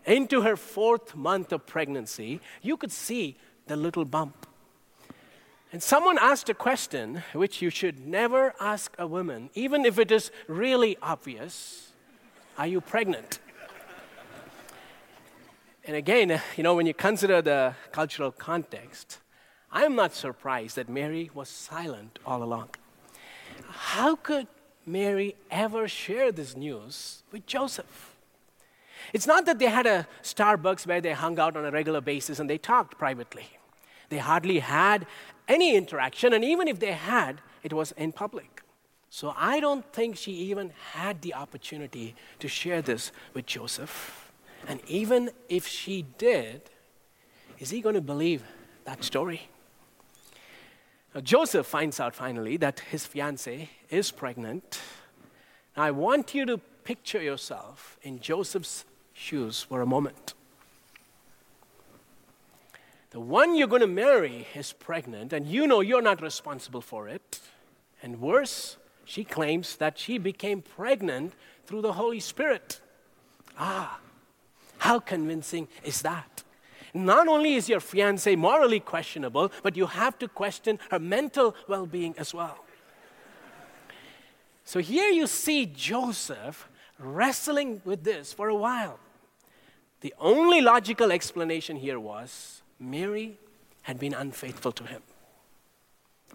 Into 0.06 0.40
her 0.40 0.56
fourth 0.56 1.14
month 1.14 1.52
of 1.52 1.66
pregnancy, 1.66 2.40
you 2.62 2.78
could 2.78 2.90
see 2.90 3.37
the 3.66 3.76
little 3.76 4.06
bump. 4.06 4.47
And 5.71 5.82
someone 5.82 6.18
asked 6.18 6.49
a 6.49 6.54
question 6.54 7.23
which 7.35 7.61
you 7.61 7.68
should 7.68 8.06
never 8.06 8.54
ask 8.59 8.97
a 8.99 9.06
woman, 9.06 9.50
even 9.54 9.85
if 9.85 9.99
it 9.99 10.11
is 10.11 10.32
really 10.49 10.97
obvious 11.02 11.92
Are 12.56 12.66
you 12.66 12.80
pregnant? 12.80 13.38
and 15.85 15.94
again, 15.94 16.40
you 16.56 16.62
know, 16.62 16.75
when 16.75 16.87
you 16.87 16.94
consider 16.94 17.42
the 17.42 17.75
cultural 17.92 18.32
context, 18.32 19.18
I 19.71 19.85
am 19.85 19.94
not 19.94 20.14
surprised 20.14 20.76
that 20.76 20.88
Mary 20.88 21.30
was 21.35 21.50
silent 21.50 22.18
all 22.25 22.42
along 22.42 22.71
how 23.71 24.16
could 24.16 24.47
Mary 24.87 25.35
ever 25.50 25.88
share 25.88 26.32
this 26.32 26.56
news 26.56 27.23
with 27.30 27.47
Joseph? 27.47 28.14
It's 29.12 29.26
not 29.26 29.47
that 29.47 29.59
they 29.59 29.66
had 29.66 29.87
a 29.87 30.06
Starbucks 30.23 30.87
where 30.87 31.00
they 31.00 31.12
hung 31.12 31.38
out 31.38 31.56
on 31.56 31.64
a 31.64 31.71
regular 31.71 32.00
basis 32.00 32.38
and 32.38 32.49
they 32.49 32.59
talked 32.59 32.99
privately. 32.99 33.47
They 34.09 34.18
hardly 34.18 34.61
had 34.61 35.06
any 35.49 35.75
interaction, 35.75 36.32
and 36.32 36.44
even 36.44 36.68
if 36.68 36.78
they 36.78 36.92
had, 36.92 37.40
it 37.62 37.73
was 37.73 37.92
in 37.92 38.12
public. 38.12 38.62
So 39.11 39.35
I 39.37 39.61
don't 39.61 39.85
think 39.92 40.16
she 40.16 40.32
even 40.32 40.73
had 40.92 41.21
the 41.23 41.35
opportunity 41.35 42.14
to 42.38 42.49
share 42.49 42.80
this 42.80 43.12
with 43.35 43.47
Joseph. 43.47 44.32
And 44.66 44.80
even 44.87 45.30
if 45.49 45.66
she 45.66 46.06
did, 46.16 46.62
is 47.59 47.71
he 47.71 47.80
going 47.80 47.94
to 47.94 48.00
believe 48.00 48.42
that 48.85 49.04
story? 49.04 49.49
Now, 51.14 51.21
Joseph 51.21 51.66
finds 51.66 52.00
out 52.00 52.14
finally 52.14 52.57
that 52.59 52.81
his 52.81 53.07
fiancee 53.07 53.71
is 53.90 54.11
pregnant. 54.11 54.81
Now, 55.76 55.85
I 55.85 55.90
want 55.90 56.35
you 56.35 56.47
to 56.47 56.59
picture 56.59 57.23
yourself 57.23 57.99
in 58.02 58.21
Joseph's 58.21 58.85
shoes 59.12 59.62
for 59.62 59.83
a 59.83 59.87
moment. 59.87 60.35
The 63.11 63.21
one 63.21 63.54
you're 63.54 63.69
going 63.69 63.83
to 63.83 63.87
marry 63.87 64.47
is 64.54 64.73
pregnant, 64.73 65.35
and 65.35 65.47
you 65.47 65.66
know 65.66 65.81
you're 65.81 66.00
not 66.00 66.23
responsible 66.23 66.81
for 66.81 67.09
it. 67.09 67.40
And 68.02 68.23
worse, 68.23 68.78
she 69.04 69.23
claims 69.23 69.76
that 69.76 69.99
she 69.99 70.16
became 70.16 70.62
pregnant 70.62 71.35
through 71.66 71.83
the 71.83 71.92
Holy 71.92 72.21
Spirit. 72.21 72.81
Ah, 73.59 74.00
how 74.78 74.99
convincing 74.99 75.69
is 75.85 76.00
that? 76.02 76.42
Not 76.94 77.26
only 77.26 77.54
is 77.54 77.68
your 77.68 77.80
fiance 77.80 78.37
morally 78.37 78.80
questionable, 78.80 79.50
but 79.62 79.76
you 79.76 79.87
have 79.87 80.18
to 80.18 80.28
question 80.28 80.78
her 80.90 80.99
mental 80.99 81.54
well 81.66 81.87
being 81.87 82.14
as 82.18 82.34
well. 82.34 82.64
So 84.64 84.78
here 84.80 85.11
you 85.11 85.26
see 85.26 85.66
Joseph 85.66 86.68
wrestling 86.99 87.82
with 87.84 88.04
this 88.04 88.32
for 88.32 88.49
a 88.49 88.54
while. 88.54 88.99
The 90.00 90.14
only 90.18 90.61
logical 90.61 91.12
explanation 91.12 91.76
here 91.76 91.99
was 91.99 92.62
Mary 92.78 93.38
had 93.82 93.99
been 93.99 94.14
unfaithful 94.14 94.72
to 94.72 94.84
him. 94.84 95.02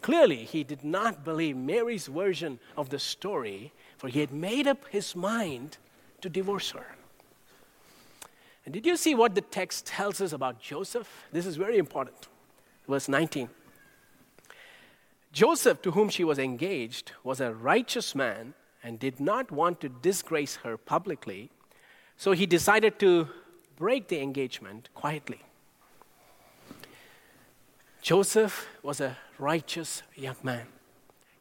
Clearly, 0.01 0.43
he 0.43 0.63
did 0.63 0.83
not 0.83 1.23
believe 1.23 1.57
Mary's 1.57 2.07
version 2.07 2.59
of 2.75 2.89
the 2.89 2.99
story, 2.99 3.73
for 3.97 4.07
he 4.09 4.19
had 4.19 4.31
made 4.31 4.67
up 4.67 4.87
his 4.89 5.15
mind 5.15 5.77
to 6.21 6.29
divorce 6.29 6.71
her. 6.71 6.96
And 8.67 8.73
did 8.73 8.85
you 8.85 8.97
see 8.97 9.15
what 9.15 9.33
the 9.33 9.39
text 9.39 9.85
tells 9.85 10.19
us 10.19 10.33
about 10.33 10.59
Joseph? 10.59 11.07
This 11.31 11.45
is 11.45 11.55
very 11.55 11.77
important. 11.77 12.27
Verse 12.85 13.07
19. 13.07 13.47
Joseph, 15.31 15.81
to 15.83 15.91
whom 15.91 16.09
she 16.09 16.25
was 16.25 16.37
engaged, 16.37 17.13
was 17.23 17.39
a 17.39 17.53
righteous 17.53 18.13
man 18.13 18.55
and 18.83 18.99
did 18.99 19.21
not 19.21 19.51
want 19.51 19.79
to 19.79 19.87
disgrace 19.87 20.57
her 20.65 20.75
publicly, 20.75 21.49
so 22.17 22.33
he 22.33 22.45
decided 22.45 22.99
to 22.99 23.29
break 23.77 24.09
the 24.09 24.19
engagement 24.19 24.89
quietly. 24.93 25.39
Joseph 28.01 28.67
was 28.83 28.99
a 28.99 29.15
righteous 29.39 30.03
young 30.13 30.35
man. 30.43 30.67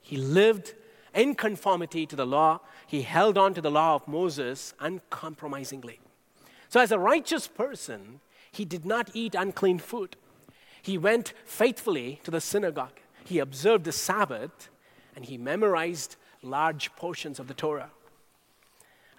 He 0.01 0.17
lived 0.17 0.75
in 1.13 1.35
conformity 1.35 2.07
to 2.07 2.15
the 2.15 2.25
law. 2.25 2.61
He 2.87 3.03
held 3.03 3.37
on 3.37 3.53
to 3.55 3.61
the 3.61 3.71
law 3.73 3.97
of 3.97 4.07
Moses 4.07 4.75
uncompromisingly. 4.79 5.99
So, 6.69 6.81
as 6.81 6.93
a 6.93 6.99
righteous 6.99 7.47
person, 7.47 8.21
he 8.51 8.65
did 8.65 8.85
not 8.85 9.11
eat 9.15 9.35
unclean 9.35 9.79
food. 9.79 10.17
He 10.83 10.99
went 10.99 11.33
faithfully 11.45 12.21
to 12.25 12.31
the 12.31 12.41
synagogue. 12.41 13.01
He 13.25 13.39
observed 13.39 13.85
the 13.85 13.93
Sabbath 13.93 14.69
and 15.15 15.25
he 15.25 15.39
memorized 15.39 16.17
large 16.43 16.95
portions 16.95 17.41
of 17.41 17.49
the 17.49 17.55
Torah. 17.55 17.91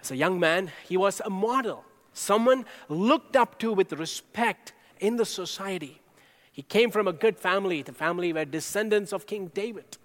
As 0.00 0.10
a 0.10 0.16
young 0.16 0.38
man, 0.38 0.70
he 0.88 0.96
was 0.96 1.20
a 1.24 1.30
model, 1.30 1.84
someone 2.12 2.64
looked 2.88 3.36
up 3.36 3.58
to 3.58 3.72
with 3.72 3.92
respect 3.92 4.72
in 5.00 5.16
the 5.16 5.26
society. 5.26 6.00
He 6.52 6.62
came 6.62 6.90
from 6.90 7.06
a 7.06 7.12
good 7.12 7.38
family, 7.38 7.82
the 7.82 7.92
family 7.92 8.32
were 8.32 8.44
descendants 8.44 9.12
of 9.12 9.26
King 9.26 9.50
David. 9.52 9.98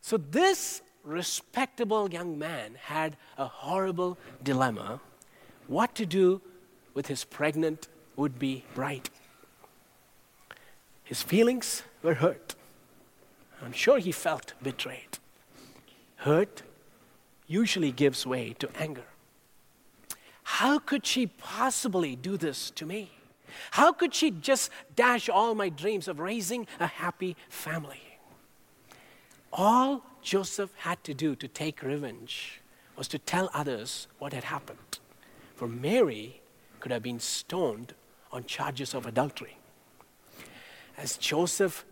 So, 0.00 0.16
this 0.16 0.82
respectable 1.04 2.10
young 2.10 2.38
man 2.38 2.76
had 2.82 3.16
a 3.36 3.46
horrible 3.46 4.18
dilemma 4.42 5.00
what 5.66 5.94
to 5.94 6.04
do 6.04 6.42
with 7.00 7.06
his 7.06 7.24
pregnant 7.24 7.88
would 8.14 8.38
be 8.38 8.62
bride. 8.74 9.08
His 11.02 11.22
feelings 11.22 11.82
were 12.02 12.12
hurt. 12.12 12.54
I'm 13.64 13.72
sure 13.72 13.98
he 13.98 14.12
felt 14.12 14.52
betrayed. 14.62 15.16
Hurt 16.16 16.60
usually 17.46 17.90
gives 17.90 18.26
way 18.26 18.54
to 18.58 18.68
anger. 18.78 19.06
How 20.42 20.78
could 20.78 21.06
she 21.06 21.26
possibly 21.26 22.16
do 22.16 22.36
this 22.36 22.70
to 22.72 22.84
me? 22.84 23.12
How 23.70 23.92
could 23.92 24.14
she 24.14 24.30
just 24.30 24.70
dash 24.94 25.30
all 25.30 25.54
my 25.54 25.70
dreams 25.70 26.06
of 26.06 26.20
raising 26.20 26.66
a 26.78 26.86
happy 26.86 27.34
family? 27.48 28.02
All 29.54 30.04
Joseph 30.20 30.74
had 30.76 31.02
to 31.04 31.14
do 31.14 31.34
to 31.36 31.48
take 31.48 31.82
revenge 31.82 32.60
was 32.94 33.08
to 33.08 33.18
tell 33.18 33.48
others 33.54 34.06
what 34.18 34.34
had 34.34 34.44
happened. 34.44 34.98
For 35.56 35.66
Mary 35.66 36.40
could 36.80 36.92
have 36.92 37.02
been 37.02 37.20
stoned 37.20 37.94
on 38.32 38.44
charges 38.44 38.94
of 38.94 39.06
adultery. 39.06 39.56
As 40.96 41.16
Joseph 41.16 41.84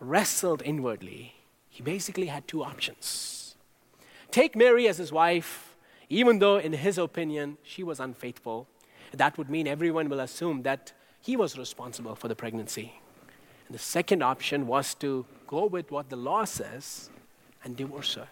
wrestled 0.00 0.62
inwardly, 0.64 1.34
he 1.68 1.82
basically 1.82 2.26
had 2.26 2.46
two 2.46 2.62
options 2.62 3.44
take 4.34 4.56
Mary 4.56 4.88
as 4.88 4.98
his 4.98 5.12
wife, 5.12 5.76
even 6.08 6.40
though, 6.40 6.56
in 6.56 6.72
his 6.72 6.98
opinion, 6.98 7.56
she 7.62 7.84
was 7.84 8.00
unfaithful. 8.00 8.66
That 9.12 9.38
would 9.38 9.48
mean 9.48 9.68
everyone 9.68 10.08
will 10.08 10.18
assume 10.18 10.64
that 10.64 10.92
he 11.20 11.36
was 11.36 11.56
responsible 11.56 12.16
for 12.16 12.26
the 12.26 12.34
pregnancy. 12.34 12.94
And 13.68 13.74
the 13.76 13.78
second 13.78 14.24
option 14.24 14.66
was 14.66 14.92
to 14.96 15.24
go 15.46 15.66
with 15.66 15.92
what 15.92 16.10
the 16.10 16.16
law 16.16 16.44
says 16.44 17.10
and 17.62 17.76
divorce 17.76 18.14
her. 18.14 18.26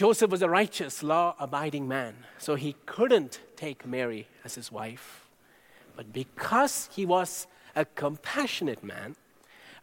Joseph 0.00 0.30
was 0.30 0.40
a 0.40 0.48
righteous, 0.48 1.02
law 1.02 1.34
abiding 1.38 1.86
man, 1.86 2.14
so 2.38 2.54
he 2.54 2.74
couldn't 2.86 3.38
take 3.54 3.84
Mary 3.84 4.28
as 4.46 4.54
his 4.54 4.72
wife. 4.72 5.28
But 5.94 6.10
because 6.10 6.88
he 6.90 7.04
was 7.04 7.46
a 7.76 7.84
compassionate 7.84 8.82
man, 8.82 9.14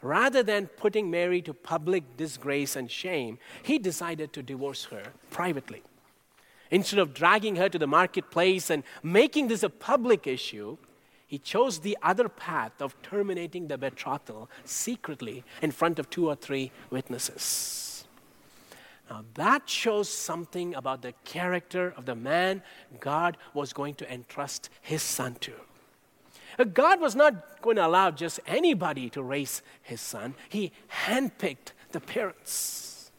rather 0.02 0.42
than 0.42 0.70
putting 0.70 1.12
Mary 1.12 1.40
to 1.44 1.54
public 1.54 2.18
disgrace 2.18 2.76
and 2.76 2.90
shame, 2.90 3.38
he 3.62 3.78
decided 3.78 4.34
to 4.34 4.42
divorce 4.42 4.86
her 4.86 5.04
privately. 5.30 5.84
Instead 6.72 6.98
of 6.98 7.14
dragging 7.14 7.58
her 7.58 7.70
to 7.70 7.78
the 7.78 7.86
marketplace 7.86 8.72
and 8.72 8.82
making 9.04 9.50
this 9.50 9.62
a 9.62 9.70
public 9.70 10.26
issue, 10.26 10.78
he 11.28 11.38
chose 11.38 11.82
the 11.82 11.96
other 12.02 12.28
path 12.28 12.82
of 12.82 13.00
terminating 13.04 13.68
the 13.68 13.78
betrothal 13.78 14.50
secretly 14.66 15.44
in 15.62 15.70
front 15.70 16.00
of 16.00 16.10
two 16.10 16.28
or 16.28 16.36
three 16.36 16.72
witnesses. 16.90 17.97
Now, 19.10 19.24
that 19.36 19.70
shows 19.70 20.10
something 20.10 20.76
about 20.76 21.02
the 21.02 21.14
character 21.24 21.94
of 21.96 22.06
the 22.06 22.16
man 22.16 22.62
God 23.00 23.38
was 23.54 23.72
going 23.72 23.96
to 23.96 24.12
entrust 24.12 24.70
his 24.82 25.02
son 25.02 25.36
to. 25.42 25.54
Uh, 26.60 26.66
God 26.66 27.00
was 27.00 27.16
not 27.16 27.62
going 27.62 27.78
to 27.78 27.86
allow 27.86 28.12
just 28.12 28.40
anybody 28.46 29.10
to 29.12 29.24
raise 29.24 29.62
his 29.82 30.02
son, 30.02 30.36
he 30.50 30.72
handpicked 31.06 31.72
the 31.92 32.00
parents. 32.00 33.12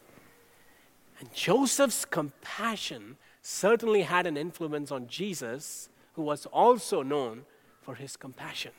And 1.19 1.33
Joseph's 1.33 2.05
compassion 2.05 3.17
certainly 3.41 4.03
had 4.03 4.25
an 4.27 4.37
influence 4.37 4.91
on 4.91 5.07
Jesus, 5.07 5.89
who 6.13 6.21
was 6.21 6.45
also 6.47 7.01
known 7.01 7.45
for 7.81 7.95
his 7.95 8.15
compassion. 8.15 8.71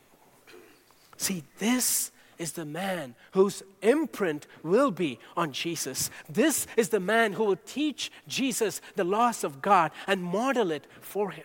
See, 1.16 1.42
this 1.59 2.12
is 2.40 2.53
the 2.53 2.64
man 2.64 3.14
whose 3.33 3.62
imprint 3.83 4.46
will 4.62 4.90
be 4.90 5.18
on 5.37 5.53
Jesus. 5.53 6.11
This 6.29 6.66
is 6.76 6.88
the 6.88 6.98
man 6.98 7.35
who 7.35 7.44
will 7.44 7.61
teach 7.66 8.11
Jesus 8.26 8.81
the 8.96 9.05
laws 9.05 9.44
of 9.44 9.61
God 9.61 9.92
and 10.07 10.24
model 10.24 10.70
it 10.70 10.87
for 11.00 11.31
him. 11.31 11.44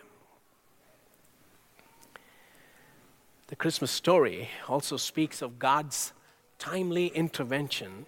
The 3.48 3.56
Christmas 3.56 3.90
story 3.90 4.48
also 4.66 4.96
speaks 4.96 5.42
of 5.42 5.58
God's 5.58 6.14
timely 6.58 7.08
intervention, 7.08 8.06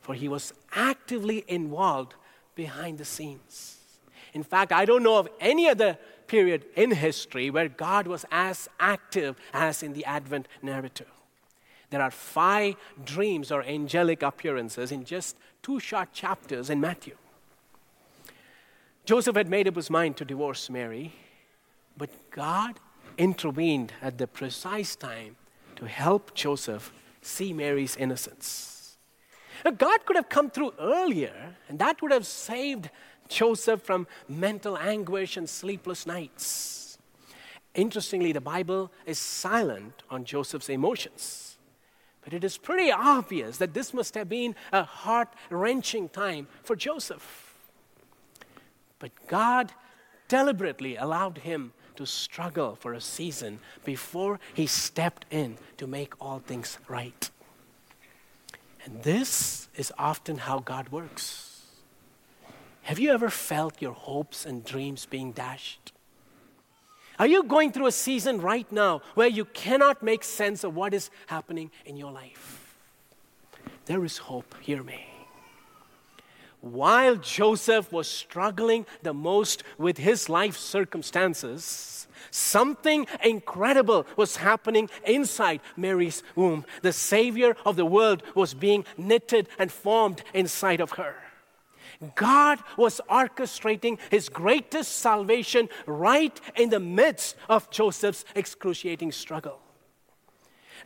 for 0.00 0.14
he 0.14 0.28
was 0.28 0.52
actively 0.72 1.44
involved 1.46 2.14
behind 2.54 2.98
the 2.98 3.04
scenes. 3.04 3.78
In 4.34 4.42
fact, 4.42 4.72
I 4.72 4.84
don't 4.84 5.04
know 5.04 5.18
of 5.18 5.28
any 5.40 5.68
other 5.68 5.96
period 6.26 6.66
in 6.74 6.90
history 6.90 7.48
where 7.48 7.68
God 7.68 8.06
was 8.08 8.26
as 8.30 8.68
active 8.78 9.36
as 9.54 9.82
in 9.82 9.92
the 9.92 10.04
Advent 10.04 10.48
narrative. 10.60 11.06
There 11.90 12.02
are 12.02 12.10
five 12.10 12.76
dreams 13.04 13.50
or 13.50 13.62
angelic 13.62 14.22
appearances 14.22 14.92
in 14.92 15.04
just 15.04 15.36
two 15.62 15.80
short 15.80 16.12
chapters 16.12 16.70
in 16.70 16.80
Matthew. 16.80 17.16
Joseph 19.04 19.36
had 19.36 19.48
made 19.48 19.66
up 19.66 19.76
his 19.76 19.88
mind 19.88 20.18
to 20.18 20.24
divorce 20.24 20.68
Mary, 20.68 21.14
but 21.96 22.10
God 22.30 22.78
intervened 23.16 23.92
at 24.02 24.18
the 24.18 24.26
precise 24.26 24.94
time 24.94 25.36
to 25.76 25.86
help 25.86 26.34
Joseph 26.34 26.92
see 27.22 27.52
Mary's 27.52 27.96
innocence. 27.96 28.98
God 29.64 30.04
could 30.04 30.16
have 30.16 30.28
come 30.28 30.50
through 30.50 30.74
earlier, 30.78 31.56
and 31.68 31.78
that 31.78 32.00
would 32.02 32.12
have 32.12 32.26
saved 32.26 32.90
Joseph 33.28 33.82
from 33.82 34.06
mental 34.28 34.76
anguish 34.76 35.36
and 35.36 35.48
sleepless 35.48 36.06
nights. 36.06 36.98
Interestingly, 37.74 38.32
the 38.32 38.40
Bible 38.40 38.90
is 39.06 39.18
silent 39.18 40.02
on 40.10 40.24
Joseph's 40.24 40.68
emotions. 40.68 41.47
But 42.28 42.34
it 42.34 42.44
is 42.44 42.58
pretty 42.58 42.92
obvious 42.92 43.56
that 43.56 43.72
this 43.72 43.94
must 43.94 44.14
have 44.14 44.28
been 44.28 44.54
a 44.70 44.84
heart 44.84 45.32
wrenching 45.48 46.10
time 46.10 46.46
for 46.62 46.76
Joseph. 46.76 47.54
But 48.98 49.12
God 49.28 49.72
deliberately 50.28 50.96
allowed 50.96 51.38
him 51.38 51.72
to 51.96 52.04
struggle 52.04 52.74
for 52.74 52.92
a 52.92 53.00
season 53.00 53.60
before 53.82 54.40
he 54.52 54.66
stepped 54.66 55.24
in 55.30 55.56
to 55.78 55.86
make 55.86 56.12
all 56.20 56.40
things 56.40 56.78
right. 56.86 57.30
And 58.84 59.02
this 59.04 59.70
is 59.74 59.90
often 59.96 60.36
how 60.36 60.58
God 60.58 60.90
works. 60.90 61.62
Have 62.82 62.98
you 62.98 63.10
ever 63.10 63.30
felt 63.30 63.80
your 63.80 63.94
hopes 63.94 64.44
and 64.44 64.62
dreams 64.62 65.06
being 65.06 65.32
dashed? 65.32 65.92
Are 67.18 67.26
you 67.26 67.42
going 67.42 67.72
through 67.72 67.86
a 67.86 67.92
season 67.92 68.40
right 68.40 68.70
now 68.70 69.02
where 69.14 69.28
you 69.28 69.44
cannot 69.44 70.02
make 70.02 70.22
sense 70.22 70.64
of 70.64 70.76
what 70.76 70.94
is 70.94 71.10
happening 71.26 71.70
in 71.84 71.96
your 71.96 72.12
life? 72.12 72.76
There 73.86 74.04
is 74.04 74.18
hope, 74.18 74.54
hear 74.60 74.82
me 74.82 75.08
while 76.60 77.16
Joseph 77.16 77.92
was 77.92 78.08
struggling 78.08 78.86
the 79.02 79.14
most 79.14 79.62
with 79.76 79.98
his 79.98 80.28
life 80.28 80.56
circumstances, 80.56 82.06
something 82.30 83.06
incredible 83.22 84.06
was 84.16 84.36
happening 84.36 84.90
inside 85.04 85.60
Mary's 85.76 86.22
womb. 86.34 86.64
The 86.82 86.92
Savior 86.92 87.56
of 87.64 87.76
the 87.76 87.86
world 87.86 88.22
was 88.34 88.54
being 88.54 88.84
knitted 88.96 89.48
and 89.58 89.70
formed 89.70 90.22
inside 90.34 90.80
of 90.80 90.92
her. 90.92 91.14
God 92.14 92.58
was 92.76 93.00
orchestrating 93.08 93.98
his 94.10 94.28
greatest 94.28 94.98
salvation 94.98 95.68
right 95.86 96.40
in 96.56 96.70
the 96.70 96.80
midst 96.80 97.36
of 97.48 97.70
Joseph's 97.70 98.24
excruciating 98.34 99.12
struggle. 99.12 99.60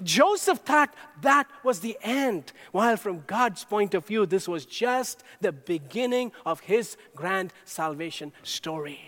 Joseph 0.03 0.59
thought 0.59 0.95
that 1.21 1.47
was 1.63 1.81
the 1.81 1.99
end, 2.03 2.53
while 2.73 2.97
from 2.97 3.25
God's 3.27 3.65
point 3.65 3.95
of 3.95 4.07
view, 4.07 4.27
this 4.27 4.49
was 4.49 4.65
just 4.65 5.23
the 5.41 5.53
beginning 5.53 6.33
of 6.47 6.61
his 6.61 6.97
grand 7.15 7.53
salvation 7.65 8.33
story. 8.43 9.01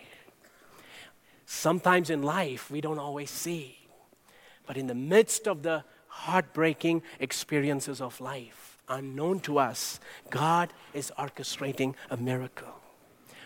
Sometimes 1.46 2.10
in 2.10 2.22
life, 2.22 2.70
we 2.70 2.80
don't 2.80 2.98
always 2.98 3.30
see, 3.30 3.78
but 4.66 4.76
in 4.76 4.86
the 4.86 4.94
midst 4.94 5.46
of 5.46 5.62
the 5.62 5.84
heartbreaking 6.08 7.02
experiences 7.18 8.00
of 8.00 8.20
life, 8.20 8.73
unknown 8.88 9.40
to 9.40 9.58
us, 9.58 10.00
God 10.30 10.72
is 10.92 11.12
orchestrating 11.18 11.94
a 12.10 12.16
miracle. 12.16 12.74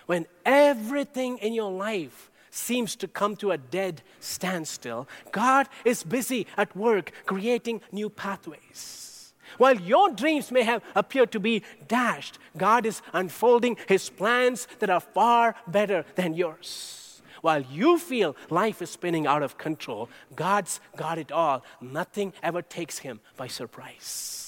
When 0.06 0.26
everything 0.44 1.38
in 1.38 1.52
your 1.52 1.70
life 1.70 2.30
seems 2.50 2.96
to 2.96 3.08
come 3.08 3.36
to 3.36 3.50
a 3.50 3.58
dead 3.58 4.02
standstill, 4.20 5.06
God 5.32 5.68
is 5.84 6.02
busy 6.02 6.46
at 6.56 6.74
work 6.74 7.12
creating 7.26 7.82
new 7.92 8.08
pathways. 8.08 9.34
While 9.56 9.80
your 9.80 10.10
dreams 10.10 10.52
may 10.52 10.62
have 10.62 10.82
appeared 10.94 11.32
to 11.32 11.40
be 11.40 11.62
dashed, 11.86 12.38
God 12.56 12.84
is 12.84 13.02
unfolding 13.12 13.76
His 13.86 14.10
plans 14.10 14.68
that 14.78 14.90
are 14.90 15.00
far 15.00 15.56
better 15.66 16.04
than 16.16 16.34
yours. 16.34 17.22
While 17.40 17.62
you 17.62 17.98
feel 17.98 18.36
life 18.50 18.82
is 18.82 18.90
spinning 18.90 19.26
out 19.26 19.42
of 19.42 19.58
control, 19.58 20.08
God's 20.34 20.80
got 20.96 21.18
it 21.18 21.32
all. 21.32 21.64
Nothing 21.80 22.32
ever 22.42 22.62
takes 22.62 22.98
Him 22.98 23.20
by 23.36 23.46
surprise. 23.46 24.47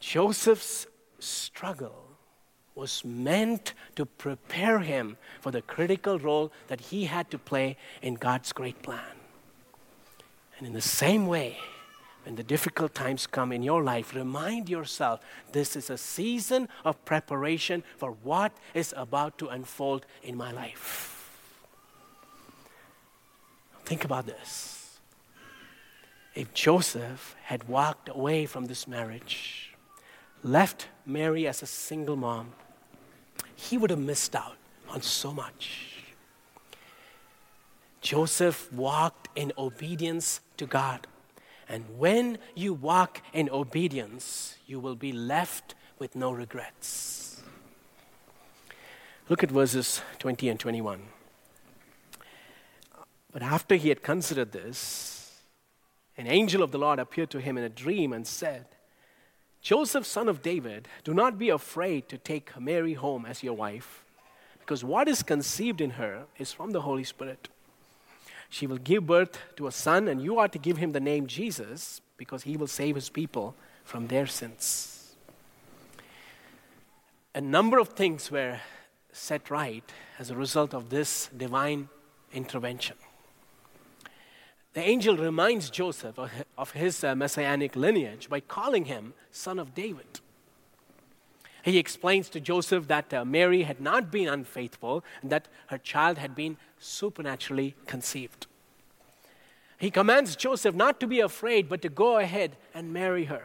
Joseph's 0.00 0.86
struggle 1.18 2.10
was 2.74 3.04
meant 3.04 3.74
to 3.94 4.06
prepare 4.06 4.80
him 4.80 5.18
for 5.40 5.50
the 5.50 5.62
critical 5.62 6.18
role 6.18 6.50
that 6.68 6.80
he 6.80 7.04
had 7.04 7.30
to 7.30 7.38
play 7.38 7.76
in 8.00 8.14
God's 8.14 8.52
great 8.52 8.82
plan. 8.82 9.16
And 10.58 10.66
in 10.66 10.72
the 10.72 10.80
same 10.80 11.26
way, 11.26 11.58
when 12.24 12.36
the 12.36 12.42
difficult 12.42 12.94
times 12.94 13.26
come 13.26 13.52
in 13.52 13.62
your 13.62 13.82
life, 13.82 14.14
remind 14.14 14.68
yourself 14.68 15.20
this 15.52 15.76
is 15.76 15.90
a 15.90 15.98
season 15.98 16.68
of 16.84 17.02
preparation 17.04 17.82
for 17.96 18.12
what 18.22 18.52
is 18.74 18.94
about 18.96 19.38
to 19.38 19.48
unfold 19.48 20.06
in 20.22 20.36
my 20.36 20.52
life. 20.52 21.30
Think 23.84 24.04
about 24.04 24.26
this. 24.26 24.98
If 26.34 26.54
Joseph 26.54 27.34
had 27.42 27.68
walked 27.68 28.08
away 28.08 28.46
from 28.46 28.66
this 28.66 28.86
marriage, 28.86 29.69
left 30.42 30.88
Mary 31.06 31.46
as 31.46 31.62
a 31.62 31.66
single 31.66 32.16
mom, 32.16 32.52
he 33.54 33.76
would 33.76 33.90
have 33.90 33.98
missed 33.98 34.34
out 34.34 34.56
on 34.88 35.02
so 35.02 35.32
much. 35.32 36.00
Joseph 38.00 38.72
walked 38.72 39.28
in 39.36 39.52
obedience 39.58 40.40
to 40.56 40.66
God. 40.66 41.06
And 41.68 41.84
when 41.98 42.38
you 42.54 42.74
walk 42.74 43.22
in 43.32 43.48
obedience, 43.50 44.56
you 44.66 44.80
will 44.80 44.96
be 44.96 45.12
left 45.12 45.74
with 45.98 46.16
no 46.16 46.32
regrets. 46.32 47.42
Look 49.28 49.44
at 49.44 49.50
verses 49.50 50.02
20 50.18 50.48
and 50.48 50.58
21. 50.58 51.02
But 53.32 53.42
after 53.42 53.76
he 53.76 53.90
had 53.90 54.02
considered 54.02 54.50
this, 54.50 55.42
an 56.16 56.26
angel 56.26 56.62
of 56.62 56.72
the 56.72 56.78
Lord 56.78 56.98
appeared 56.98 57.30
to 57.30 57.40
him 57.40 57.56
in 57.56 57.62
a 57.62 57.68
dream 57.68 58.12
and 58.12 58.26
said, 58.26 58.66
Joseph, 59.62 60.06
son 60.06 60.28
of 60.28 60.42
David, 60.42 60.88
do 61.04 61.12
not 61.12 61.38
be 61.38 61.50
afraid 61.50 62.08
to 62.08 62.18
take 62.18 62.58
Mary 62.58 62.94
home 62.94 63.26
as 63.26 63.42
your 63.42 63.54
wife, 63.54 64.04
because 64.58 64.82
what 64.82 65.08
is 65.08 65.22
conceived 65.22 65.80
in 65.80 65.90
her 65.90 66.24
is 66.38 66.52
from 66.52 66.70
the 66.70 66.80
Holy 66.80 67.04
Spirit. 67.04 67.48
She 68.48 68.66
will 68.66 68.78
give 68.78 69.06
birth 69.06 69.38
to 69.56 69.66
a 69.66 69.72
son, 69.72 70.08
and 70.08 70.22
you 70.22 70.38
are 70.38 70.48
to 70.48 70.58
give 70.58 70.78
him 70.78 70.92
the 70.92 71.00
name 71.00 71.26
Jesus, 71.26 72.00
because 72.16 72.42
he 72.44 72.56
will 72.56 72.66
save 72.66 72.94
his 72.94 73.10
people 73.10 73.54
from 73.84 74.06
their 74.06 74.26
sins. 74.26 75.14
A 77.34 77.40
number 77.40 77.78
of 77.78 77.90
things 77.90 78.30
were 78.30 78.60
set 79.12 79.50
right 79.50 79.84
as 80.18 80.30
a 80.30 80.36
result 80.36 80.74
of 80.74 80.90
this 80.90 81.28
divine 81.36 81.88
intervention 82.32 82.96
the 84.72 84.80
angel 84.80 85.16
reminds 85.16 85.68
Joseph 85.68 86.18
of 86.56 86.70
his 86.72 87.02
uh, 87.02 87.14
messianic 87.14 87.74
lineage 87.74 88.28
by 88.28 88.40
calling 88.40 88.84
him 88.84 89.14
son 89.32 89.58
of 89.58 89.74
David. 89.74 90.20
He 91.62 91.76
explains 91.76 92.28
to 92.30 92.40
Joseph 92.40 92.86
that 92.88 93.12
uh, 93.12 93.24
Mary 93.24 93.64
had 93.64 93.80
not 93.80 94.10
been 94.10 94.28
unfaithful 94.28 95.04
and 95.20 95.30
that 95.30 95.48
her 95.66 95.78
child 95.78 96.18
had 96.18 96.34
been 96.34 96.56
supernaturally 96.78 97.74
conceived. 97.86 98.46
He 99.78 99.90
commands 99.90 100.36
Joseph 100.36 100.74
not 100.74 101.00
to 101.00 101.06
be 101.06 101.20
afraid, 101.20 101.68
but 101.68 101.82
to 101.82 101.88
go 101.88 102.18
ahead 102.18 102.56
and 102.74 102.92
marry 102.92 103.24
her. 103.24 103.42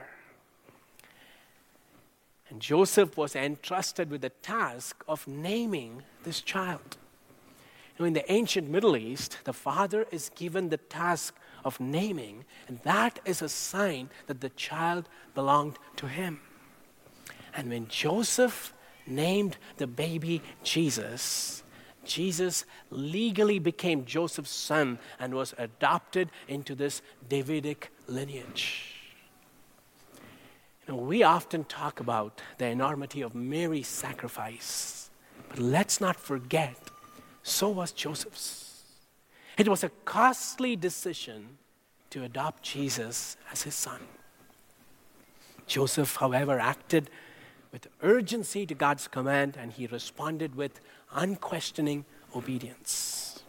And 2.50 2.62
Joseph 2.62 3.18
was 3.18 3.36
entrusted 3.36 4.12
with 4.12 4.22
the 4.22 4.30
task 4.30 5.04
of 5.08 5.28
naming 5.28 6.04
this 6.24 6.42
child 6.42 6.98
know, 8.00 8.06
in 8.06 8.14
the 8.14 8.32
ancient 8.32 8.70
Middle 8.70 8.98
East, 8.98 9.38
the 9.46 9.54
father 9.54 10.06
is 10.12 10.30
given 10.36 10.70
the 10.70 10.78
task 10.78 11.36
of 11.64 11.80
naming, 11.80 12.46
and 12.68 12.80
that 12.84 13.20
is 13.26 13.42
a 13.42 13.50
sign 13.50 14.10
that 14.28 14.42
the 14.42 14.50
child 14.50 15.08
belonged 15.34 15.78
to 15.98 16.08
him. 16.08 16.42
And 17.56 17.70
when 17.70 17.88
Joseph 17.88 18.74
named 19.08 19.58
the 19.78 19.88
baby 19.88 20.42
Jesus, 20.64 21.64
Jesus 22.04 22.66
legally 22.90 23.60
became 23.60 24.06
Joseph's 24.06 24.52
son 24.52 25.00
and 25.20 25.34
was 25.34 25.54
adopted 25.58 26.30
into 26.48 26.76
this 26.76 27.02
Davidic 27.28 27.92
lineage. 28.08 28.92
You 30.88 30.94
know, 30.94 31.00
we 31.00 31.24
often 31.24 31.64
talk 31.64 32.00
about 32.00 32.42
the 32.58 32.68
enormity 32.68 33.22
of 33.22 33.34
Mary's 33.34 33.88
sacrifice, 33.88 35.10
but 35.50 35.58
let's 35.58 36.00
not 36.00 36.16
forget 36.16 36.85
so 37.48 37.70
was 37.70 37.92
Joseph's. 37.92 38.82
It 39.56 39.68
was 39.68 39.84
a 39.84 39.90
costly 40.04 40.76
decision 40.76 41.60
to 42.10 42.24
adopt 42.24 42.64
Jesus 42.64 43.38
as 43.52 43.62
his 43.62 43.76
son. 43.76 44.00
Joseph, 45.68 46.16
however, 46.16 46.60
acted 46.60 47.12
with 47.72 47.88
urgency 48.02 48.66
to 48.66 48.74
God's 48.74 49.08
command 49.08 49.58
and 49.60 49.72
he 49.72 49.86
responded 49.86 50.56
with 50.56 50.80
unquestioning 51.14 52.06
obedience. 52.36 53.44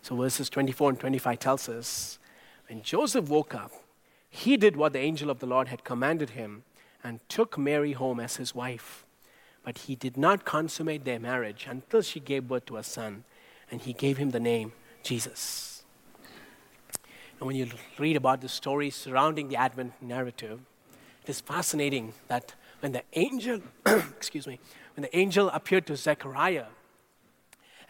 So, 0.00 0.16
verses 0.16 0.48
24 0.48 0.90
and 0.90 1.00
25 1.00 1.38
tells 1.38 1.68
us 1.68 2.18
when 2.66 2.80
Joseph 2.80 3.28
woke 3.28 3.54
up, 3.54 3.72
he 4.30 4.56
did 4.56 4.74
what 4.74 4.94
the 4.94 5.00
angel 5.00 5.28
of 5.28 5.40
the 5.40 5.46
Lord 5.46 5.68
had 5.68 5.84
commanded 5.84 6.30
him 6.30 6.62
and 7.04 7.20
took 7.28 7.58
Mary 7.58 7.92
home 7.92 8.20
as 8.20 8.36
his 8.36 8.54
wife. 8.54 9.04
But 9.68 9.76
he 9.80 9.96
did 9.96 10.16
not 10.16 10.46
consummate 10.46 11.04
their 11.04 11.20
marriage 11.20 11.66
until 11.68 12.00
she 12.00 12.20
gave 12.20 12.48
birth 12.48 12.64
to 12.68 12.78
a 12.78 12.82
son, 12.82 13.24
and 13.70 13.82
he 13.82 13.92
gave 13.92 14.16
him 14.16 14.30
the 14.30 14.40
name 14.40 14.72
Jesus. 15.02 15.84
And 17.38 17.46
when 17.46 17.54
you 17.54 17.68
read 17.98 18.16
about 18.16 18.40
the 18.40 18.48
stories 18.48 18.96
surrounding 18.96 19.50
the 19.50 19.56
Advent 19.56 19.92
narrative, 20.00 20.60
it 21.22 21.28
is 21.28 21.42
fascinating 21.42 22.14
that 22.28 22.54
when 22.80 22.92
the 22.92 23.02
angel, 23.12 23.60
excuse 23.86 24.46
me, 24.46 24.58
when 24.96 25.02
the 25.02 25.14
angel 25.14 25.50
appeared 25.50 25.86
to 25.88 25.96
Zechariah 25.96 26.68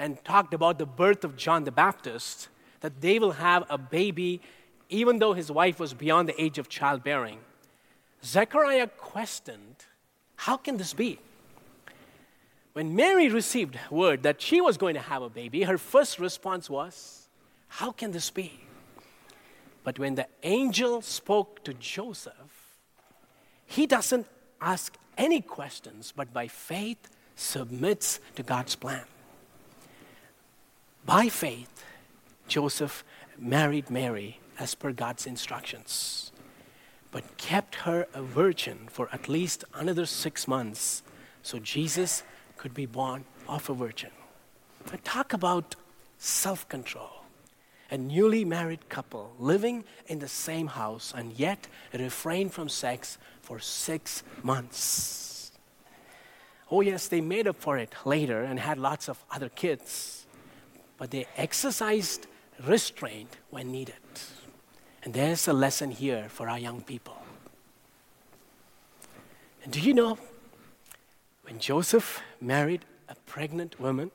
and 0.00 0.24
talked 0.24 0.54
about 0.54 0.80
the 0.80 0.86
birth 0.86 1.22
of 1.22 1.36
John 1.36 1.62
the 1.62 1.70
Baptist, 1.70 2.48
that 2.80 3.00
they 3.00 3.20
will 3.20 3.38
have 3.38 3.62
a 3.70 3.78
baby 3.78 4.40
even 4.88 5.20
though 5.20 5.32
his 5.32 5.48
wife 5.48 5.78
was 5.78 5.94
beyond 5.94 6.28
the 6.28 6.42
age 6.42 6.58
of 6.58 6.68
childbearing. 6.68 7.38
Zechariah 8.24 8.88
questioned, 8.88 9.84
How 10.34 10.56
can 10.56 10.76
this 10.76 10.92
be? 10.92 11.20
When 12.78 12.94
Mary 12.94 13.28
received 13.28 13.76
word 13.90 14.22
that 14.22 14.40
she 14.40 14.60
was 14.60 14.76
going 14.76 14.94
to 14.94 15.00
have 15.00 15.20
a 15.20 15.28
baby, 15.28 15.64
her 15.64 15.78
first 15.78 16.20
response 16.20 16.70
was, 16.70 17.28
How 17.66 17.90
can 17.90 18.12
this 18.12 18.30
be? 18.30 18.52
But 19.82 19.98
when 19.98 20.14
the 20.14 20.28
angel 20.44 21.02
spoke 21.02 21.64
to 21.64 21.74
Joseph, 21.74 22.76
he 23.66 23.84
doesn't 23.84 24.28
ask 24.60 24.96
any 25.16 25.40
questions, 25.40 26.12
but 26.14 26.32
by 26.32 26.46
faith 26.46 27.10
submits 27.34 28.20
to 28.36 28.44
God's 28.44 28.76
plan. 28.76 29.06
By 31.04 31.30
faith, 31.30 31.82
Joseph 32.46 33.02
married 33.36 33.90
Mary 33.90 34.38
as 34.56 34.76
per 34.76 34.92
God's 34.92 35.26
instructions, 35.26 36.30
but 37.10 37.38
kept 37.38 37.74
her 37.86 38.06
a 38.14 38.22
virgin 38.22 38.86
for 38.88 39.08
at 39.12 39.28
least 39.28 39.64
another 39.74 40.06
six 40.06 40.46
months 40.46 41.02
so 41.42 41.58
Jesus 41.58 42.22
could 42.58 42.74
be 42.74 42.86
born 42.86 43.24
of 43.48 43.70
a 43.70 43.74
virgin. 43.74 44.10
And 44.92 45.02
talk 45.04 45.32
about 45.32 45.76
self 46.18 46.68
control. 46.68 47.10
A 47.90 47.96
newly 47.96 48.44
married 48.44 48.88
couple 48.90 49.32
living 49.38 49.84
in 50.08 50.18
the 50.18 50.28
same 50.28 50.66
house 50.66 51.14
and 51.16 51.32
yet 51.32 51.68
refrain 51.94 52.50
from 52.50 52.68
sex 52.68 53.16
for 53.40 53.58
six 53.58 54.22
months. 54.42 55.52
Oh, 56.70 56.82
yes, 56.82 57.08
they 57.08 57.22
made 57.22 57.48
up 57.48 57.56
for 57.56 57.78
it 57.78 57.94
later 58.04 58.42
and 58.42 58.60
had 58.60 58.78
lots 58.78 59.08
of 59.08 59.24
other 59.30 59.48
kids, 59.48 60.26
but 60.98 61.10
they 61.10 61.26
exercised 61.36 62.26
restraint 62.66 63.38
when 63.48 63.72
needed. 63.72 63.94
And 65.02 65.14
there's 65.14 65.48
a 65.48 65.54
lesson 65.54 65.90
here 65.90 66.26
for 66.28 66.50
our 66.50 66.58
young 66.58 66.82
people. 66.82 67.16
And 69.64 69.72
do 69.72 69.80
you 69.80 69.94
know 69.94 70.18
when 71.48 71.58
Joseph 71.58 72.20
married 72.42 72.84
a 73.08 73.14
pregnant 73.24 73.80
woman, 73.80 74.10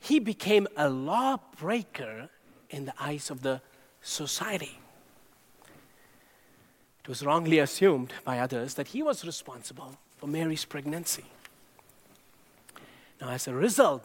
he 0.00 0.18
became 0.18 0.66
a 0.74 0.88
lawbreaker 0.88 2.30
in 2.70 2.86
the 2.86 2.94
eyes 2.98 3.30
of 3.30 3.42
the 3.42 3.60
society. 4.00 4.80
It 7.00 7.08
was 7.08 7.22
wrongly 7.22 7.58
assumed 7.58 8.14
by 8.24 8.38
others 8.38 8.74
that 8.74 8.88
he 8.88 9.02
was 9.02 9.22
responsible 9.22 9.96
for 10.16 10.26
Mary's 10.26 10.64
pregnancy. 10.64 11.24
Now, 13.20 13.28
as 13.30 13.46
a 13.46 13.54
result, 13.54 14.02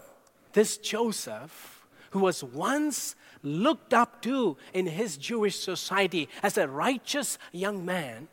this 0.52 0.76
Joseph, 0.76 1.86
who 2.10 2.20
was 2.20 2.44
once 2.44 3.16
looked 3.44 3.94
up 3.94 4.22
to 4.24 4.58
in 4.74 4.88
his 4.88 5.16
Jewish 5.16 5.58
society 5.58 6.28
as 6.42 6.58
a 6.58 6.68
righteous 6.68 7.38
young 7.54 7.86
man, 7.86 8.28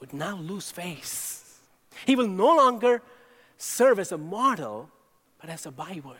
would 0.00 0.12
now 0.12 0.36
lose 0.36 0.72
face. 0.72 1.47
He 2.06 2.16
will 2.16 2.28
no 2.28 2.54
longer 2.54 3.02
serve 3.56 3.98
as 3.98 4.12
a 4.12 4.18
model, 4.18 4.90
but 5.40 5.50
as 5.50 5.66
a 5.66 5.70
byword. 5.70 6.16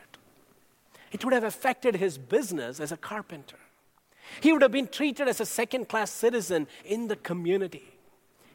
It 1.11 1.23
would 1.23 1.33
have 1.33 1.43
affected 1.43 1.95
his 1.95 2.17
business 2.17 2.79
as 2.79 2.91
a 2.91 2.97
carpenter. 2.97 3.57
He 4.41 4.51
would 4.51 4.61
have 4.61 4.71
been 4.71 4.87
treated 4.87 5.27
as 5.27 5.39
a 5.39 5.45
second 5.45 5.89
class 5.89 6.11
citizen 6.11 6.67
in 6.85 7.07
the 7.07 7.15
community. 7.15 7.95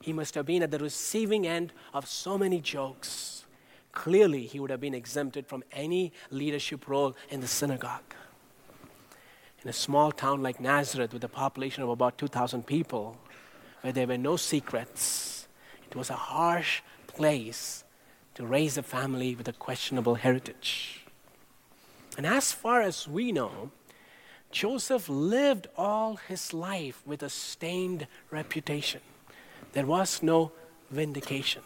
He 0.01 0.13
must 0.13 0.35
have 0.35 0.47
been 0.47 0.63
at 0.63 0.71
the 0.71 0.79
receiving 0.79 1.47
end 1.47 1.73
of 1.93 2.07
so 2.07 2.39
many 2.39 2.61
jokes. 2.61 3.45
Clearly, 3.93 4.47
he 4.47 4.61
would 4.61 4.71
have 4.71 4.81
been 4.81 4.95
exempted 4.95 5.47
from 5.47 5.65
any 5.73 6.13
leadership 6.31 6.89
role 6.89 7.17
in 7.31 7.41
the 7.41 7.47
synagogue. 7.47 8.15
In 9.63 9.71
a 9.71 9.73
small 9.73 10.13
town 10.13 10.43
like 10.43 10.61
Nazareth, 10.61 11.15
with 11.15 11.25
a 11.25 11.29
population 11.29 11.83
of 11.83 11.89
about 11.89 12.19
2,000 12.19 12.67
people, 12.67 13.17
where 13.81 13.93
there 13.93 14.07
were 14.07 14.19
no 14.19 14.37
secrets, 14.37 15.49
it 15.87 15.97
was 15.97 16.11
a 16.11 16.15
harsh 16.15 16.83
place 17.14 17.85
to 18.35 18.46
raise 18.46 18.77
a 18.77 18.83
family 18.83 19.35
with 19.35 19.48
a 19.48 19.53
questionable 19.53 20.16
heritage. 20.16 21.05
And 22.16 22.27
as 22.27 22.53
far 22.53 22.83
as 22.83 23.09
we 23.09 23.33
know, 23.33 23.70
Joseph 24.50 25.09
lived 25.09 25.66
all 25.77 26.16
his 26.16 26.55
life 26.55 27.03
with 27.05 27.22
a 27.22 27.29
stained 27.29 28.07
reputation. 28.31 29.00
There 29.72 29.87
was 29.87 30.22
no 30.22 30.53
vindication. 30.90 31.62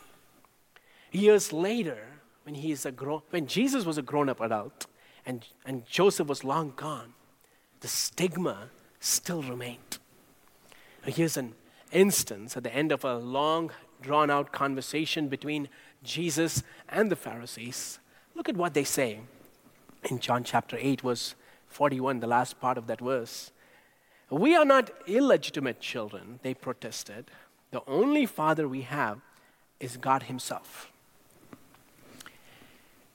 Years 1.13 1.53
later, 1.53 1.99
when, 2.45 2.55
he 2.55 2.73
is 2.73 2.87
a 2.87 2.93
grown, 2.93 3.23
when 3.31 3.47
Jesus 3.47 3.85
was 3.85 3.99
a 3.99 4.03
grown 4.03 4.29
up 4.29 4.41
adult 4.41 4.87
and, 5.27 5.47
and 5.67 5.85
Joseph 5.87 6.29
was 6.29 6.45
long 6.45 6.73
gone, 6.77 7.13
the 7.81 7.89
stigma 7.89 8.71
still 9.01 9.43
remained. 9.43 9.99
Here's 11.05 11.37
an 11.37 11.55
instance 11.93 12.57
at 12.57 12.63
the 12.63 12.75
end 12.75 12.93
of 12.93 13.05
a 13.05 13.17
long, 13.17 13.71
drawn 14.01 14.31
out 14.31 14.53
conversation 14.53 15.29
between 15.29 15.69
Jesus 16.03 16.63
and 16.89 17.11
the 17.11 17.17
Pharisees. 17.17 17.99
Look 18.35 18.49
at 18.49 18.57
what 18.57 18.75
they 18.75 18.85
say 18.85 19.21
in 20.05 20.19
John 20.19 20.45
chapter 20.45 20.77
8, 20.79 21.01
verse 21.01 21.35
41, 21.69 22.21
the 22.21 22.27
last 22.27 22.61
part 22.61 22.79
of 22.79 22.87
that 22.87 23.01
verse. 23.01 23.51
We 24.31 24.55
are 24.55 24.65
not 24.65 24.91
illegitimate 25.07 25.81
children, 25.81 26.39
they 26.43 26.55
protested. 26.55 27.31
The 27.71 27.83
only 27.87 28.27
father 28.27 28.69
we 28.69 28.83
have 28.83 29.21
is 29.81 29.97
God 29.97 30.25
Himself. 30.25 30.91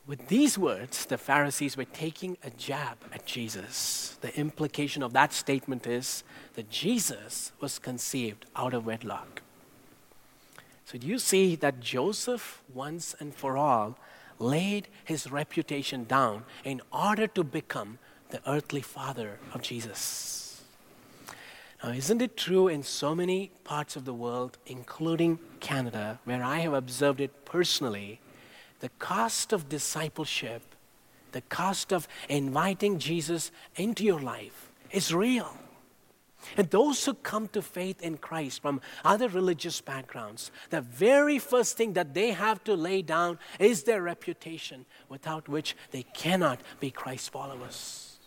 With 0.06 0.28
these 0.28 0.58
words, 0.58 1.06
the 1.06 1.17
Pharisees 1.17 1.78
were 1.78 1.86
taking 1.86 2.38
a 2.43 2.50
jab 2.50 2.98
at 3.13 3.26
Jesus. 3.26 4.17
The 4.19 4.38
implication 4.38 5.02
of 5.02 5.13
that 5.13 5.32
statement 5.32 5.88
is 5.88 6.26
that 6.56 6.69
Jesus 6.69 7.54
was 7.62 7.80
conceived 7.80 8.46
out 8.54 8.74
of 8.74 8.86
wedlock. 8.86 9.43
So, 10.86 10.98
do 10.98 11.08
you 11.08 11.17
see 11.17 11.56
that 11.58 11.80
Joseph, 11.80 12.62
once 12.74 13.15
and 13.19 13.34
for 13.34 13.58
all, 13.58 13.98
laid 14.39 14.88
his 15.06 15.32
reputation 15.32 16.04
down 16.04 16.43
in 16.63 16.82
order 16.91 17.28
to 17.28 17.43
become 17.43 18.00
the 18.30 18.41
earthly 18.48 18.82
father 18.82 19.39
of 19.54 19.62
Jesus? 19.62 20.62
Now, 21.84 21.89
isn't 21.89 22.22
it 22.22 22.38
true 22.38 22.67
in 22.67 22.84
so 22.84 23.13
many 23.13 23.52
parts 23.63 23.96
of 23.96 24.06
the 24.06 24.13
world, 24.13 24.58
including 24.65 25.39
Canada, 25.60 26.19
where 26.24 26.43
I 26.43 26.60
have 26.60 26.74
observed 26.74 27.19
it 27.19 27.46
personally? 27.46 28.22
The 28.80 28.89
cost 29.00 29.52
of 29.52 29.69
discipleship, 29.69 30.62
the 31.34 31.41
cost 31.41 31.91
of 31.91 32.08
inviting 32.30 33.00
Jesus 33.00 33.52
into 33.76 34.04
your 34.04 34.22
life 34.22 34.72
is 34.91 35.13
real. 35.13 35.58
And 36.58 36.70
those 36.70 37.06
who 37.06 37.14
come 37.14 37.48
to 37.50 37.62
faith 37.62 38.02
in 38.02 38.18
Christ 38.18 38.62
from 38.62 38.82
other 39.04 39.28
religious 39.28 39.82
backgrounds, 39.82 40.52
the 40.70 40.82
very 40.82 41.40
first 41.40 41.78
thing 41.78 41.94
that 41.94 42.14
they 42.14 42.32
have 42.32 42.64
to 42.66 42.76
lay 42.76 43.02
down 43.02 43.40
is 43.60 43.84
their 43.84 44.02
reputation, 44.02 44.86
without 45.10 45.48
which 45.48 45.76
they 45.92 46.04
cannot 46.04 46.62
be 46.80 46.92
Christ 46.92 47.32
followers. 47.32 48.18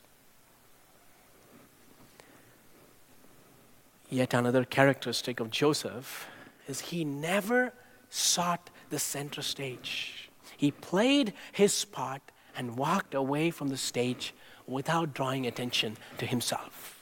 Yet 4.08 4.34
another 4.34 4.64
characteristic 4.64 5.40
of 5.40 5.50
Joseph 5.50 6.28
is 6.68 6.80
he 6.80 7.04
never 7.04 7.72
sought 8.08 8.70
the 8.90 8.98
center 8.98 9.42
stage. 9.42 10.30
He 10.56 10.70
played 10.70 11.32
his 11.52 11.84
part 11.84 12.22
and 12.56 12.78
walked 12.78 13.14
away 13.14 13.50
from 13.50 13.68
the 13.68 13.76
stage 13.76 14.32
without 14.66 15.12
drawing 15.12 15.46
attention 15.46 15.96
to 16.18 16.26
himself. 16.26 16.95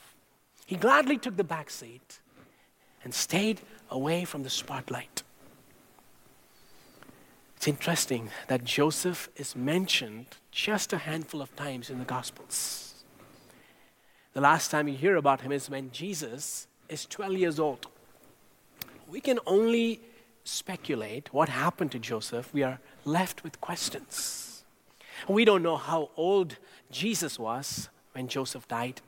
He 0.67 0.77
gladly 0.77 1.19
took 1.19 1.37
the 1.37 1.45
back 1.45 1.71
seat 1.71 2.21
and 3.03 3.13
stayed 3.13 3.61
away 3.91 4.25
from 4.25 4.43
the 4.43 4.51
spotlight. 4.51 5.23
It's 7.57 7.69
interesting 7.69 8.31
that 8.49 8.65
Joseph 8.65 9.29
is 9.37 9.57
mentioned 9.57 10.27
just 10.51 10.93
a 10.93 10.99
handful 10.99 11.41
of 11.41 11.55
times 11.57 11.91
in 11.91 11.99
the 11.99 12.05
Gospels. 12.05 13.05
The 14.33 14.41
last 14.41 14.71
time 14.71 14.89
you 14.89 14.97
hear 14.97 15.17
about 15.17 15.43
him 15.43 15.53
is 15.53 15.71
when 15.71 15.91
Jesus 15.91 16.67
is 16.89 17.07
12 17.07 17.33
years 17.35 17.61
old. 17.61 17.87
We 19.09 19.21
can 19.21 19.39
only 19.47 20.01
speculate 20.45 21.33
what 21.33 21.49
happened 21.49 21.93
to 21.93 21.99
Joseph. 21.99 22.53
We 22.53 22.63
are 22.63 22.81
left 23.05 23.45
with 23.45 23.61
questions. 23.61 24.65
We 25.29 25.45
don't 25.45 25.63
know 25.63 25.77
how 25.77 26.11
old 26.17 26.59
Jesus 26.91 27.39
was 27.39 27.89
when 28.13 28.29
Joseph 28.29 28.67
died. 28.69 29.01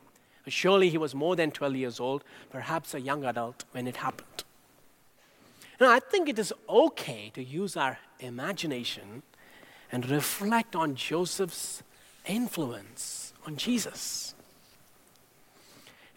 Surely 0.48 0.90
he 0.90 0.98
was 0.98 1.14
more 1.14 1.35
than 1.35 1.50
12 1.50 1.76
years 1.76 2.00
old, 2.00 2.22
perhaps 2.50 2.94
a 2.94 3.00
young 3.00 3.24
adult 3.24 3.64
when 3.72 3.88
it 3.88 3.96
happened. 3.96 4.44
Now, 5.80 5.90
I 5.90 6.00
think 6.00 6.28
it 6.28 6.38
is 6.38 6.52
okay 6.68 7.30
to 7.35 7.42
use 7.42 7.76
our 7.76 7.98
imagination 8.20 9.22
and 9.92 10.09
reflect 10.09 10.74
on 10.74 10.94
Joseph's 10.94 11.82
influence 12.24 13.32
on 13.46 13.56
Jesus. 13.56 14.35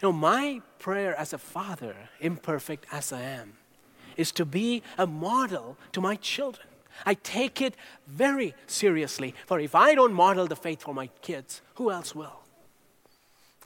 You 0.00 0.08
know, 0.08 0.12
my 0.12 0.62
prayer 0.78 1.14
as 1.14 1.32
a 1.32 1.38
father, 1.38 1.94
imperfect 2.20 2.86
as 2.90 3.12
I 3.12 3.22
am, 3.22 3.54
is 4.16 4.32
to 4.32 4.44
be 4.44 4.82
a 4.96 5.06
model 5.06 5.76
to 5.92 6.00
my 6.00 6.16
children. 6.16 6.66
I 7.06 7.14
take 7.14 7.60
it 7.60 7.74
very 8.06 8.54
seriously, 8.66 9.34
for 9.46 9.60
if 9.60 9.74
I 9.74 9.94
don't 9.94 10.12
model 10.12 10.46
the 10.46 10.56
faith 10.56 10.82
for 10.82 10.94
my 10.94 11.08
kids, 11.22 11.62
who 11.74 11.90
else 11.90 12.14
will? 12.14 12.39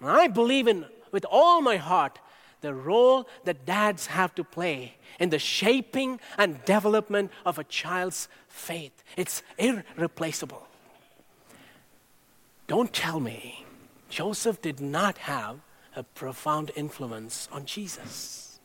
I 0.08 0.28
believe 0.28 0.66
in, 0.66 0.86
with 1.12 1.24
all 1.30 1.60
my 1.60 1.76
heart, 1.76 2.18
the 2.60 2.74
role 2.74 3.28
that 3.44 3.66
dads 3.66 4.06
have 4.06 4.34
to 4.36 4.44
play 4.44 4.94
in 5.20 5.30
the 5.30 5.38
shaping 5.38 6.18
and 6.38 6.64
development 6.64 7.30
of 7.44 7.58
a 7.58 7.64
child's 7.64 8.28
faith. 8.48 9.04
It's 9.16 9.42
irreplaceable. 9.58 10.66
Don't 12.66 12.92
tell 12.92 13.20
me 13.20 13.66
Joseph 14.08 14.62
did 14.62 14.80
not 14.80 15.18
have 15.18 15.60
a 15.94 16.02
profound 16.02 16.70
influence 16.74 17.48
on 17.52 17.66
Jesus. 17.66 18.58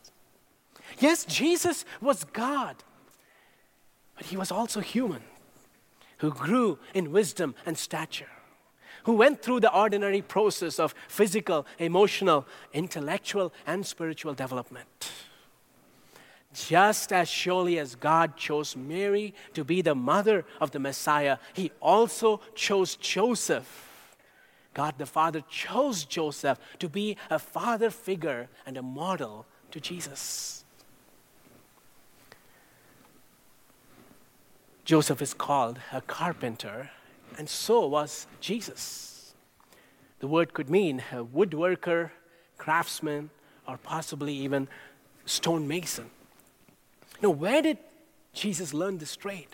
Yes, 0.98 1.24
Jesus 1.24 1.84
was 2.00 2.24
God, 2.24 2.76
but 4.16 4.26
he 4.26 4.36
was 4.36 4.50
also 4.50 4.80
human 4.80 5.22
who 6.18 6.30
grew 6.30 6.78
in 6.94 7.12
wisdom 7.12 7.54
and 7.64 7.76
stature 7.76 8.30
who 9.04 9.14
went 9.14 9.42
through 9.42 9.60
the 9.60 9.74
ordinary 9.74 10.22
process 10.22 10.78
of 10.78 10.94
physical, 11.08 11.66
emotional, 11.78 12.46
intellectual, 12.72 13.52
and 13.66 13.86
spiritual 13.86 14.34
development. 14.34 15.10
Just 16.52 17.12
as 17.12 17.28
surely 17.28 17.78
as 17.78 17.94
God 17.94 18.36
chose 18.36 18.74
Mary 18.74 19.34
to 19.54 19.64
be 19.64 19.82
the 19.82 19.94
mother 19.94 20.44
of 20.60 20.72
the 20.72 20.80
Messiah, 20.80 21.38
He 21.54 21.70
also 21.80 22.40
chose 22.54 22.96
Joseph. 22.96 23.88
God 24.74 24.98
the 24.98 25.06
Father 25.06 25.42
chose 25.48 26.04
Joseph 26.04 26.58
to 26.78 26.88
be 26.88 27.16
a 27.28 27.38
father 27.38 27.90
figure 27.90 28.48
and 28.66 28.76
a 28.76 28.82
model 28.82 29.46
to 29.70 29.80
Jesus. 29.80 30.64
Joseph 34.84 35.22
is 35.22 35.34
called 35.34 35.78
a 35.92 36.00
carpenter 36.00 36.90
and 37.38 37.48
so 37.48 37.86
was 37.86 38.26
Jesus. 38.40 39.34
The 40.20 40.28
word 40.28 40.52
could 40.52 40.68
mean 40.68 41.02
a 41.12 41.24
woodworker, 41.24 42.10
craftsman, 42.58 43.30
or 43.66 43.78
possibly 43.78 44.34
even 44.34 44.68
stonemason. 45.24 46.10
Now, 47.22 47.30
where 47.30 47.62
did 47.62 47.78
Jesus 48.32 48.74
learn 48.74 48.98
this 48.98 49.16
trade? 49.16 49.48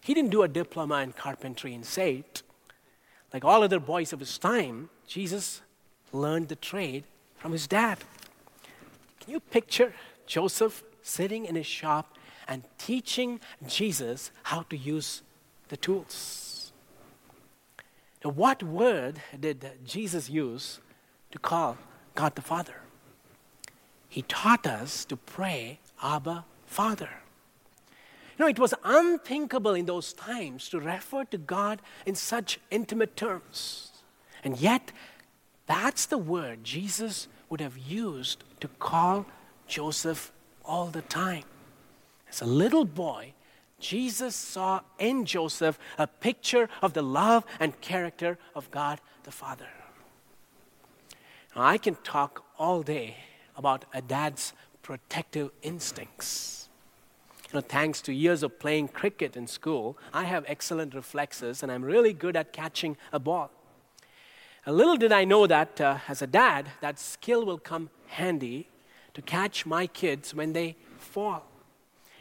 He 0.00 0.14
didn't 0.14 0.30
do 0.30 0.42
a 0.42 0.48
diploma 0.48 0.96
in 0.96 1.12
carpentry 1.12 1.74
and 1.74 1.86
SAIT. 1.86 2.42
Like 3.32 3.44
all 3.44 3.62
other 3.62 3.80
boys 3.80 4.12
of 4.12 4.20
his 4.20 4.36
time, 4.36 4.90
Jesus 5.06 5.62
learned 6.12 6.48
the 6.48 6.56
trade 6.56 7.04
from 7.36 7.52
his 7.52 7.66
dad. 7.66 7.98
Can 9.20 9.32
you 9.32 9.40
picture 9.40 9.94
Joseph 10.26 10.82
sitting 11.02 11.46
in 11.46 11.54
his 11.54 11.66
shop 11.66 12.16
and 12.48 12.64
teaching 12.78 13.40
Jesus 13.66 14.30
how 14.42 14.62
to 14.62 14.76
use 14.76 15.22
the 15.72 15.76
tools. 15.78 16.70
Now, 18.22 18.30
what 18.32 18.62
word 18.62 19.22
did 19.40 19.64
Jesus 19.86 20.28
use 20.28 20.80
to 21.30 21.38
call 21.38 21.78
God 22.14 22.34
the 22.34 22.42
Father? 22.42 22.82
He 24.06 24.20
taught 24.20 24.66
us 24.66 25.06
to 25.06 25.16
pray, 25.16 25.78
Abba, 26.02 26.44
Father. 26.66 27.08
You 28.36 28.44
know, 28.44 28.48
it 28.48 28.58
was 28.58 28.74
unthinkable 28.84 29.72
in 29.72 29.86
those 29.86 30.12
times 30.12 30.68
to 30.68 30.78
refer 30.78 31.24
to 31.24 31.38
God 31.38 31.80
in 32.04 32.16
such 32.16 32.60
intimate 32.70 33.16
terms. 33.16 33.92
And 34.44 34.58
yet, 34.58 34.92
that's 35.64 36.04
the 36.04 36.18
word 36.18 36.64
Jesus 36.64 37.28
would 37.48 37.62
have 37.62 37.78
used 37.78 38.44
to 38.60 38.68
call 38.78 39.24
Joseph 39.66 40.32
all 40.66 40.88
the 40.88 41.00
time. 41.00 41.44
As 42.28 42.42
a 42.42 42.46
little 42.46 42.84
boy, 42.84 43.32
Jesus 43.82 44.36
saw 44.36 44.80
in 44.98 45.26
Joseph 45.26 45.78
a 45.98 46.06
picture 46.06 46.68
of 46.80 46.94
the 46.94 47.02
love 47.02 47.44
and 47.58 47.78
character 47.80 48.38
of 48.54 48.70
God 48.70 49.00
the 49.24 49.32
Father. 49.32 49.66
Now, 51.54 51.62
I 51.62 51.78
can 51.78 51.96
talk 51.96 52.44
all 52.58 52.82
day 52.82 53.16
about 53.56 53.84
a 53.92 54.00
dad's 54.00 54.52
protective 54.82 55.50
instincts. 55.62 56.68
You 57.48 57.58
know, 57.58 57.60
thanks 57.60 58.00
to 58.02 58.14
years 58.14 58.42
of 58.42 58.58
playing 58.58 58.88
cricket 58.88 59.36
in 59.36 59.46
school, 59.46 59.98
I 60.12 60.24
have 60.24 60.44
excellent 60.46 60.94
reflexes 60.94 61.62
and 61.62 61.70
I'm 61.70 61.84
really 61.84 62.12
good 62.12 62.36
at 62.36 62.52
catching 62.52 62.96
a 63.12 63.18
ball. 63.18 63.50
Little 64.64 64.96
did 64.96 65.10
I 65.10 65.24
know 65.24 65.48
that 65.48 65.80
uh, 65.80 65.98
as 66.08 66.22
a 66.22 66.26
dad, 66.26 66.70
that 66.80 67.00
skill 67.00 67.44
will 67.44 67.58
come 67.58 67.90
handy 68.06 68.68
to 69.14 69.20
catch 69.20 69.66
my 69.66 69.88
kids 69.88 70.32
when 70.32 70.52
they 70.52 70.76
fall. 70.98 71.51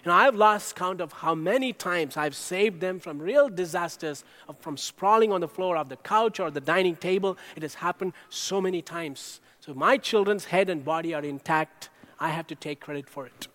You 0.04 0.10
know, 0.10 0.18
I've 0.18 0.36
lost 0.36 0.76
count 0.76 1.00
of 1.00 1.12
how 1.12 1.36
many 1.36 1.74
times 1.74 2.18
I've 2.18 2.36
saved 2.36 2.82
them 2.82 3.00
from 3.00 3.20
real 3.20 3.50
disasters, 3.50 4.24
from 4.60 4.76
sprawling 4.76 5.32
on 5.32 5.42
the 5.42 5.48
floor 5.48 5.78
of 5.78 5.90
the 5.90 5.96
couch 5.98 6.40
or 6.40 6.50
the 6.50 6.60
dining 6.60 6.96
table. 6.96 7.38
It 7.56 7.62
has 7.62 7.76
happened 7.76 8.14
so 8.30 8.60
many 8.60 8.82
times. 8.82 9.42
So 9.60 9.76
my 9.76 9.98
children's 9.98 10.46
head 10.46 10.70
and 10.70 10.84
body 10.84 11.14
are 11.14 11.22
intact. 11.22 11.90
I 12.20 12.30
have 12.30 12.48
to 12.48 12.56
take 12.56 12.80
credit 12.80 13.08
for 13.08 13.28
it. 13.28 13.48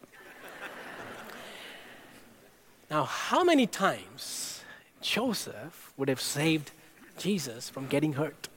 now, 2.90 3.02
how 3.04 3.42
many 3.42 3.66
times 3.66 4.62
Joseph 5.00 5.92
would 5.96 6.08
have 6.08 6.20
saved 6.20 6.70
Jesus 7.18 7.68
from 7.68 7.88
getting 7.88 8.12
hurt? 8.12 8.48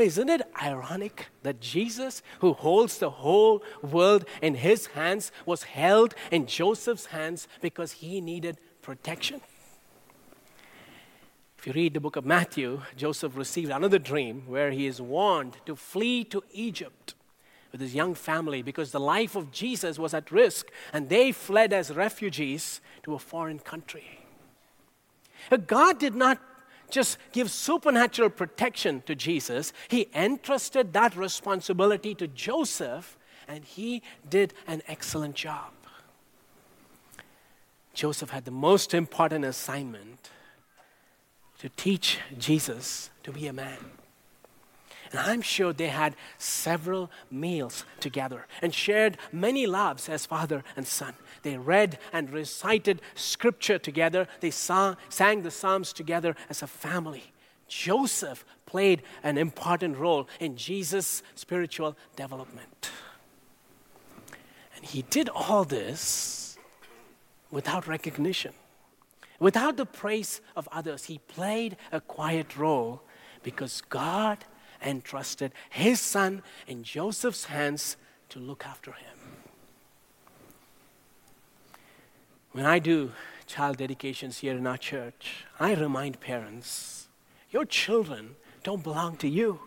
Isn't 0.00 0.28
it 0.28 0.42
ironic 0.60 1.26
that 1.42 1.60
Jesus, 1.60 2.22
who 2.40 2.52
holds 2.52 2.98
the 2.98 3.10
whole 3.10 3.62
world 3.82 4.24
in 4.40 4.54
his 4.54 4.86
hands, 4.88 5.30
was 5.46 5.64
held 5.64 6.14
in 6.30 6.46
Joseph's 6.46 7.06
hands 7.06 7.46
because 7.60 7.92
he 7.92 8.20
needed 8.20 8.58
protection? 8.82 9.40
If 11.58 11.66
you 11.66 11.74
read 11.74 11.92
the 11.92 12.00
book 12.00 12.16
of 12.16 12.24
Matthew, 12.24 12.80
Joseph 12.96 13.36
received 13.36 13.70
another 13.70 13.98
dream 13.98 14.44
where 14.46 14.70
he 14.70 14.86
is 14.86 15.00
warned 15.00 15.58
to 15.66 15.76
flee 15.76 16.24
to 16.24 16.42
Egypt 16.52 17.14
with 17.70 17.80
his 17.80 17.94
young 17.94 18.14
family 18.14 18.62
because 18.62 18.92
the 18.92 18.98
life 18.98 19.36
of 19.36 19.50
Jesus 19.52 19.98
was 19.98 20.14
at 20.14 20.32
risk 20.32 20.68
and 20.92 21.08
they 21.08 21.32
fled 21.32 21.72
as 21.72 21.94
refugees 21.94 22.80
to 23.02 23.14
a 23.14 23.18
foreign 23.18 23.58
country. 23.58 24.20
God 25.66 25.98
did 25.98 26.14
not 26.14 26.40
just 26.90 27.18
give 27.32 27.50
supernatural 27.50 28.30
protection 28.30 29.02
to 29.06 29.14
Jesus, 29.14 29.72
he 29.88 30.08
entrusted 30.14 30.92
that 30.92 31.16
responsibility 31.16 32.14
to 32.14 32.26
Joseph, 32.26 33.16
and 33.48 33.64
he 33.64 34.02
did 34.28 34.54
an 34.66 34.82
excellent 34.88 35.34
job. 35.34 35.72
Joseph 37.94 38.30
had 38.30 38.44
the 38.44 38.50
most 38.50 38.94
important 38.94 39.44
assignment 39.44 40.30
to 41.58 41.68
teach 41.68 42.18
Jesus 42.38 43.10
to 43.22 43.32
be 43.32 43.46
a 43.46 43.52
man. 43.52 43.99
And 45.10 45.20
I'm 45.20 45.42
sure 45.42 45.72
they 45.72 45.88
had 45.88 46.14
several 46.38 47.10
meals 47.30 47.84
together 47.98 48.46
and 48.62 48.72
shared 48.72 49.18
many 49.32 49.66
laughs 49.66 50.08
as 50.08 50.24
father 50.24 50.62
and 50.76 50.86
son. 50.86 51.14
They 51.42 51.56
read 51.56 51.98
and 52.12 52.30
recited 52.30 53.02
scripture 53.14 53.78
together. 53.78 54.28
They 54.40 54.52
sang, 54.52 54.96
sang 55.08 55.42
the 55.42 55.50
Psalms 55.50 55.92
together 55.92 56.36
as 56.48 56.62
a 56.62 56.68
family. 56.68 57.32
Joseph 57.66 58.44
played 58.66 59.02
an 59.22 59.36
important 59.36 59.96
role 59.96 60.28
in 60.38 60.56
Jesus' 60.56 61.22
spiritual 61.34 61.96
development. 62.14 62.90
And 64.76 64.84
he 64.84 65.02
did 65.02 65.28
all 65.28 65.64
this 65.64 66.56
without 67.50 67.88
recognition, 67.88 68.52
without 69.40 69.76
the 69.76 69.86
praise 69.86 70.40
of 70.54 70.68
others. 70.70 71.04
He 71.04 71.18
played 71.18 71.76
a 71.90 72.00
quiet 72.00 72.56
role 72.56 73.02
because 73.42 73.82
God 73.88 74.38
entrusted 74.84 75.52
his 75.70 76.00
son 76.00 76.42
in 76.66 76.82
Joseph's 76.82 77.44
hands 77.44 77.96
to 78.30 78.38
look 78.38 78.64
after 78.66 78.92
him. 78.92 79.16
When 82.52 82.66
I 82.66 82.78
do 82.78 83.12
child 83.46 83.76
dedications 83.76 84.38
here 84.38 84.56
in 84.56 84.66
our 84.66 84.76
church, 84.76 85.44
I 85.58 85.74
remind 85.74 86.20
parents 86.20 87.08
your 87.50 87.64
children 87.64 88.36
don't 88.62 88.82
belong 88.82 89.16
to 89.18 89.28
you. 89.28 89.60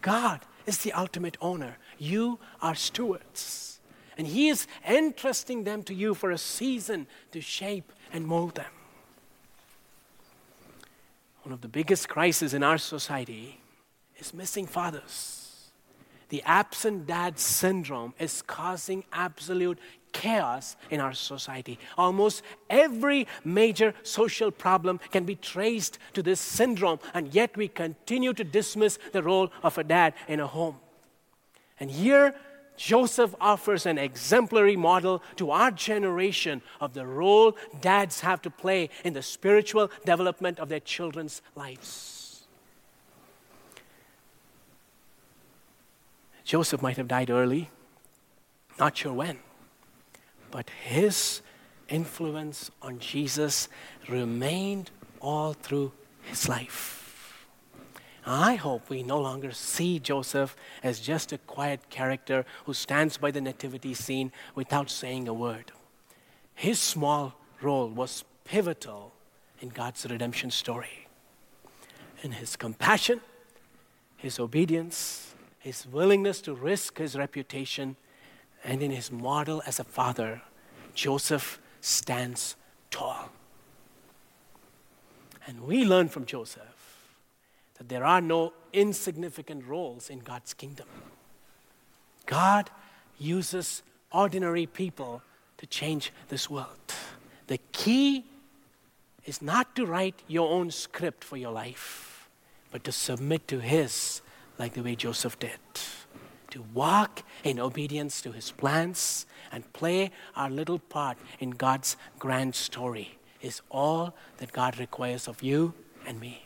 God 0.00 0.40
is 0.66 0.78
the 0.78 0.92
ultimate 0.92 1.36
owner. 1.40 1.78
You 1.98 2.38
are 2.62 2.74
stewards. 2.74 3.80
And 4.16 4.26
He 4.26 4.48
is 4.48 4.66
entrusting 4.86 5.64
them 5.64 5.82
to 5.84 5.94
you 5.94 6.14
for 6.14 6.30
a 6.30 6.38
season 6.38 7.06
to 7.32 7.40
shape 7.40 7.92
and 8.12 8.26
mold 8.26 8.54
them. 8.54 8.70
One 11.42 11.52
of 11.52 11.60
the 11.60 11.68
biggest 11.68 12.08
crises 12.08 12.52
in 12.52 12.62
our 12.62 12.78
society 12.78 13.60
is 14.18 14.34
missing 14.34 14.66
fathers. 14.66 15.70
The 16.28 16.42
absent 16.44 17.06
dad 17.06 17.38
syndrome 17.38 18.12
is 18.18 18.42
causing 18.42 19.04
absolute 19.12 19.78
chaos 20.12 20.76
in 20.90 21.00
our 21.00 21.14
society. 21.14 21.78
Almost 21.96 22.42
every 22.68 23.26
major 23.44 23.94
social 24.02 24.50
problem 24.50 25.00
can 25.10 25.24
be 25.24 25.36
traced 25.36 25.98
to 26.14 26.22
this 26.22 26.40
syndrome, 26.40 26.98
and 27.14 27.34
yet 27.34 27.56
we 27.56 27.68
continue 27.68 28.32
to 28.34 28.44
dismiss 28.44 28.98
the 29.12 29.22
role 29.22 29.50
of 29.62 29.78
a 29.78 29.84
dad 29.84 30.14
in 30.26 30.40
a 30.40 30.46
home. 30.46 30.76
And 31.80 31.90
here, 31.90 32.34
Joseph 32.76 33.34
offers 33.40 33.86
an 33.86 33.98
exemplary 33.98 34.76
model 34.76 35.22
to 35.36 35.50
our 35.50 35.70
generation 35.70 36.62
of 36.80 36.94
the 36.94 37.06
role 37.06 37.56
dads 37.80 38.20
have 38.20 38.40
to 38.42 38.50
play 38.50 38.90
in 39.02 39.14
the 39.14 39.22
spiritual 39.22 39.90
development 40.04 40.60
of 40.60 40.68
their 40.68 40.80
children's 40.80 41.42
lives. 41.56 42.17
Joseph 46.48 46.80
might 46.80 46.96
have 46.96 47.08
died 47.08 47.28
early, 47.28 47.68
not 48.78 48.96
sure 48.96 49.12
when, 49.12 49.38
but 50.50 50.70
his 50.82 51.42
influence 51.90 52.70
on 52.80 52.98
Jesus 53.00 53.68
remained 54.08 54.90
all 55.20 55.52
through 55.52 55.92
his 56.22 56.48
life. 56.48 57.46
I 58.24 58.54
hope 58.54 58.88
we 58.88 59.02
no 59.02 59.20
longer 59.20 59.52
see 59.52 59.98
Joseph 59.98 60.56
as 60.82 61.00
just 61.00 61.32
a 61.32 61.38
quiet 61.38 61.90
character 61.90 62.46
who 62.64 62.72
stands 62.72 63.18
by 63.18 63.30
the 63.30 63.42
nativity 63.42 63.92
scene 63.92 64.32
without 64.54 64.88
saying 64.88 65.28
a 65.28 65.34
word. 65.34 65.72
His 66.54 66.80
small 66.80 67.34
role 67.60 67.90
was 67.90 68.24
pivotal 68.44 69.12
in 69.60 69.68
God's 69.68 70.06
redemption 70.06 70.50
story. 70.50 71.08
In 72.22 72.32
his 72.32 72.56
compassion, 72.56 73.20
his 74.16 74.40
obedience, 74.40 75.27
his 75.58 75.86
willingness 75.86 76.40
to 76.42 76.54
risk 76.54 76.98
his 76.98 77.16
reputation, 77.16 77.96
and 78.64 78.82
in 78.82 78.90
his 78.90 79.10
model 79.10 79.62
as 79.66 79.78
a 79.78 79.84
father, 79.84 80.42
Joseph 80.94 81.60
stands 81.80 82.56
tall. 82.90 83.30
And 85.46 85.62
we 85.62 85.84
learn 85.84 86.08
from 86.08 86.26
Joseph 86.26 87.08
that 87.78 87.88
there 87.88 88.04
are 88.04 88.20
no 88.20 88.52
insignificant 88.72 89.64
roles 89.66 90.10
in 90.10 90.18
God's 90.18 90.52
kingdom. 90.52 90.86
God 92.26 92.70
uses 93.18 93.82
ordinary 94.12 94.66
people 94.66 95.22
to 95.58 95.66
change 95.66 96.12
this 96.28 96.50
world. 96.50 96.94
The 97.46 97.58
key 97.72 98.24
is 99.24 99.42
not 99.42 99.74
to 99.76 99.86
write 99.86 100.22
your 100.26 100.50
own 100.50 100.70
script 100.70 101.24
for 101.24 101.36
your 101.36 101.52
life, 101.52 102.28
but 102.70 102.84
to 102.84 102.92
submit 102.92 103.48
to 103.48 103.60
His 103.60 104.22
like 104.58 104.74
the 104.74 104.82
way 104.82 104.96
Joseph 104.96 105.38
did, 105.38 105.58
to 106.50 106.62
walk 106.74 107.22
in 107.44 107.60
obedience 107.60 108.20
to 108.22 108.32
his 108.32 108.50
plans 108.50 109.26
and 109.52 109.72
play 109.72 110.10
our 110.34 110.50
little 110.50 110.78
part 110.78 111.16
in 111.38 111.50
God's 111.50 111.96
grand 112.18 112.54
story 112.54 113.18
is 113.40 113.62
all 113.70 114.14
that 114.38 114.52
God 114.52 114.78
requires 114.78 115.28
of 115.28 115.42
you 115.42 115.74
and 116.06 116.20
me. 116.20 116.42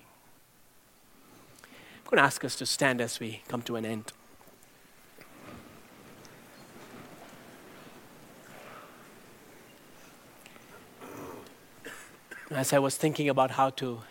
I'm 1.64 2.10
going 2.10 2.18
to 2.18 2.24
ask 2.24 2.44
us 2.44 2.56
to 2.56 2.66
stand 2.66 3.00
as 3.00 3.18
we 3.18 3.40
come 3.48 3.62
to 3.62 3.76
an 3.76 3.86
end. 3.86 4.12
As 12.50 12.74
I 12.74 12.78
was 12.78 12.98
thinking 12.98 13.30
about 13.30 13.52
how 13.52 13.70
to 13.70 14.02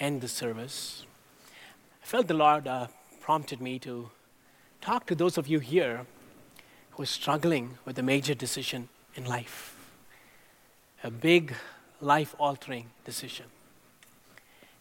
end 0.00 0.22
the 0.22 0.28
service, 0.28 1.04
I 2.02 2.06
felt 2.06 2.26
the 2.26 2.34
Lord 2.34 2.66
uh, 2.66 2.86
prompted 3.22 3.60
me 3.60 3.78
to 3.78 4.10
talk 4.80 5.06
to 5.06 5.14
those 5.14 5.38
of 5.38 5.46
you 5.46 5.60
here 5.60 6.06
who 6.90 7.04
are 7.04 7.06
struggling 7.06 7.78
with 7.84 7.96
a 7.96 8.02
major 8.02 8.34
decision 8.34 8.88
in 9.14 9.24
life, 9.24 9.76
a 11.04 11.10
big 11.10 11.54
life 12.00 12.34
altering 12.36 12.90
decision. 13.04 13.46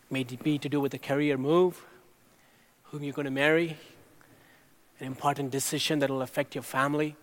May 0.09 0.21
it 0.21 0.43
be 0.43 0.57
to 0.57 0.67
do 0.67 0.81
with 0.81 0.91
a 0.95 0.97
career 0.97 1.37
move, 1.37 1.85
whom 2.85 3.03
you're 3.03 3.13
going 3.13 3.25
to 3.25 3.31
marry, 3.31 3.77
an 4.99 5.05
important 5.05 5.51
decision 5.51 5.99
that 5.99 6.09
will 6.09 6.23
affect 6.23 6.55
your 6.55 6.63
family. 6.63 7.15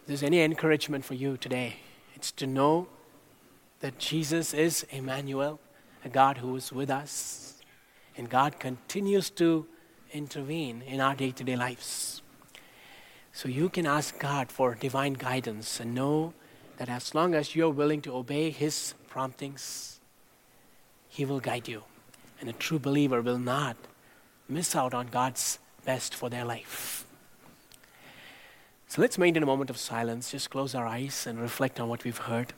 If 0.00 0.06
there's 0.08 0.24
any 0.24 0.40
encouragement 0.40 1.04
for 1.04 1.14
you 1.14 1.36
today, 1.36 1.76
it's 2.16 2.32
to 2.32 2.46
know 2.48 2.88
that 3.78 4.00
Jesus 4.00 4.52
is 4.52 4.84
Emmanuel, 4.90 5.60
a 6.04 6.08
God 6.08 6.38
who 6.38 6.56
is 6.56 6.72
with 6.72 6.90
us, 6.90 7.51
and 8.16 8.28
God 8.28 8.58
continues 8.58 9.30
to 9.30 9.66
intervene 10.12 10.82
in 10.82 11.00
our 11.00 11.14
day 11.14 11.30
to 11.30 11.44
day 11.44 11.56
lives. 11.56 12.22
So 13.32 13.48
you 13.48 13.68
can 13.68 13.86
ask 13.86 14.18
God 14.18 14.52
for 14.52 14.74
divine 14.74 15.14
guidance 15.14 15.80
and 15.80 15.94
know 15.94 16.34
that 16.76 16.88
as 16.88 17.14
long 17.14 17.34
as 17.34 17.56
you're 17.56 17.70
willing 17.70 18.02
to 18.02 18.14
obey 18.14 18.50
His 18.50 18.94
promptings, 19.08 20.00
He 21.08 21.24
will 21.24 21.40
guide 21.40 21.68
you. 21.68 21.84
And 22.40 22.50
a 22.50 22.52
true 22.52 22.78
believer 22.78 23.22
will 23.22 23.38
not 23.38 23.76
miss 24.48 24.76
out 24.76 24.92
on 24.92 25.06
God's 25.06 25.58
best 25.84 26.14
for 26.14 26.28
their 26.28 26.44
life. 26.44 27.06
So 28.88 29.00
let's 29.00 29.16
maintain 29.16 29.42
a 29.42 29.46
moment 29.46 29.70
of 29.70 29.78
silence, 29.78 30.30
just 30.30 30.50
close 30.50 30.74
our 30.74 30.86
eyes 30.86 31.26
and 31.26 31.40
reflect 31.40 31.80
on 31.80 31.88
what 31.88 32.04
we've 32.04 32.18
heard 32.18 32.52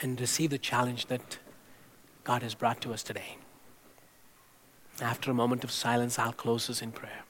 and 0.00 0.18
receive 0.18 0.48
the 0.48 0.58
challenge 0.58 1.06
that 1.06 1.38
God 2.24 2.42
has 2.42 2.54
brought 2.54 2.80
to 2.82 2.94
us 2.94 3.02
today. 3.02 3.36
After 5.00 5.30
a 5.30 5.34
moment 5.34 5.64
of 5.64 5.70
silence, 5.70 6.18
I'll 6.18 6.32
close 6.32 6.68
us 6.68 6.82
in 6.82 6.92
prayer. 6.92 7.24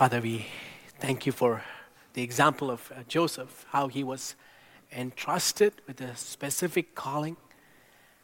Father, 0.00 0.22
we 0.22 0.46
thank 0.98 1.26
you 1.26 1.32
for 1.32 1.62
the 2.14 2.22
example 2.22 2.70
of 2.70 2.90
uh, 2.90 3.02
Joseph, 3.06 3.66
how 3.68 3.88
he 3.88 4.02
was 4.02 4.34
entrusted 4.90 5.74
with 5.86 6.00
a 6.00 6.16
specific 6.16 6.94
calling 6.94 7.36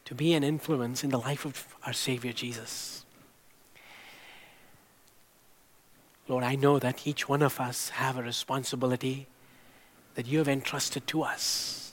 to 0.05 0.15
be 0.15 0.33
an 0.33 0.43
influence 0.43 1.03
in 1.03 1.11
the 1.11 1.19
life 1.19 1.45
of 1.45 1.75
our 1.85 1.93
Savior 1.93 2.33
Jesus. 2.33 3.05
Lord, 6.27 6.43
I 6.43 6.55
know 6.55 6.79
that 6.79 7.05
each 7.05 7.29
one 7.29 7.43
of 7.43 7.59
us 7.59 7.89
have 7.89 8.17
a 8.17 8.23
responsibility 8.23 9.27
that 10.15 10.25
you 10.25 10.39
have 10.39 10.47
entrusted 10.47 11.05
to 11.05 11.21
us. 11.21 11.91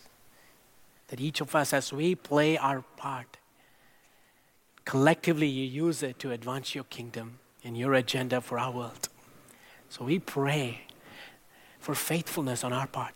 That 1.08 1.20
each 1.20 1.42
of 1.42 1.54
us, 1.54 1.74
as 1.74 1.92
we 1.92 2.14
play 2.14 2.56
our 2.56 2.86
part, 2.96 3.36
collectively 4.86 5.46
you 5.46 5.66
use 5.66 6.02
it 6.02 6.18
to 6.20 6.30
advance 6.30 6.74
your 6.74 6.84
kingdom 6.84 7.38
and 7.62 7.76
your 7.76 7.92
agenda 7.92 8.40
for 8.40 8.58
our 8.58 8.72
world. 8.72 9.10
So 9.96 10.04
we 10.04 10.18
pray 10.18 10.80
for 11.78 11.94
faithfulness 11.94 12.64
on 12.64 12.72
our 12.72 12.88
part, 12.88 13.14